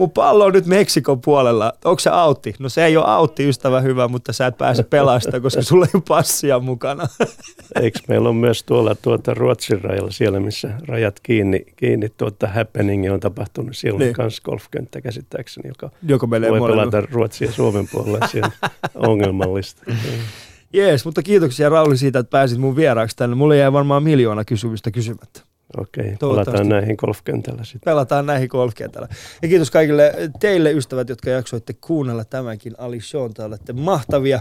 [0.01, 1.73] mun pallo on nyt Meksikon puolella.
[1.85, 2.55] Onko se autti?
[2.59, 5.91] No se ei ole autti, ystävä hyvä, mutta sä et pääse pelastamaan, koska sulla ei
[5.95, 7.09] ole passia mukana.
[7.83, 13.13] Eikö meillä on myös tuolla tuota Ruotsin rajalla, siellä missä rajat kiinni, kiinni tuota happening
[13.13, 13.77] on tapahtunut.
[13.77, 14.15] Siellä on Niin.
[14.19, 15.71] myös golfkenttä käsittääkseni,
[16.03, 16.91] joka menee voi molemmilla.
[16.91, 18.51] pelata Ruotsin ja Suomen puolella siellä
[18.95, 19.83] ongelmallista.
[20.73, 23.37] Jees, mutta kiitoksia Rauli siitä, että pääsit mun vieraaksi tänne.
[23.37, 25.41] Mulle jäi varmaan miljoona kysymystä kysymättä.
[25.79, 27.81] Okei, palataan näihin golfkentällä sitten.
[27.85, 29.09] Pelataan näihin golfkentällä.
[29.43, 33.35] Ja kiitos kaikille teille ystävät, jotka jaksoitte kuunnella tämänkin Ali Shown.
[33.35, 34.41] Te olette mahtavia.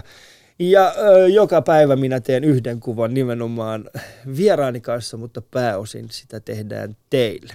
[0.58, 3.90] Ja ö, joka päivä minä teen yhden kuvan nimenomaan
[4.36, 7.54] vieraani kanssa, mutta pääosin sitä tehdään teille.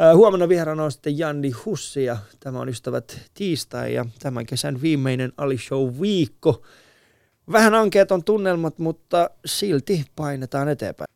[0.00, 4.82] Ö, huomenna vieraana on sitten Janni Hussi ja tämä on ystävät tiistai ja tämän kesän
[4.82, 6.62] viimeinen Ali Show viikko.
[7.52, 11.06] Vähän ankeat on tunnelmat, mutta silti painetaan eteenpäin.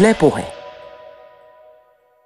[0.00, 0.59] Yle Puhe.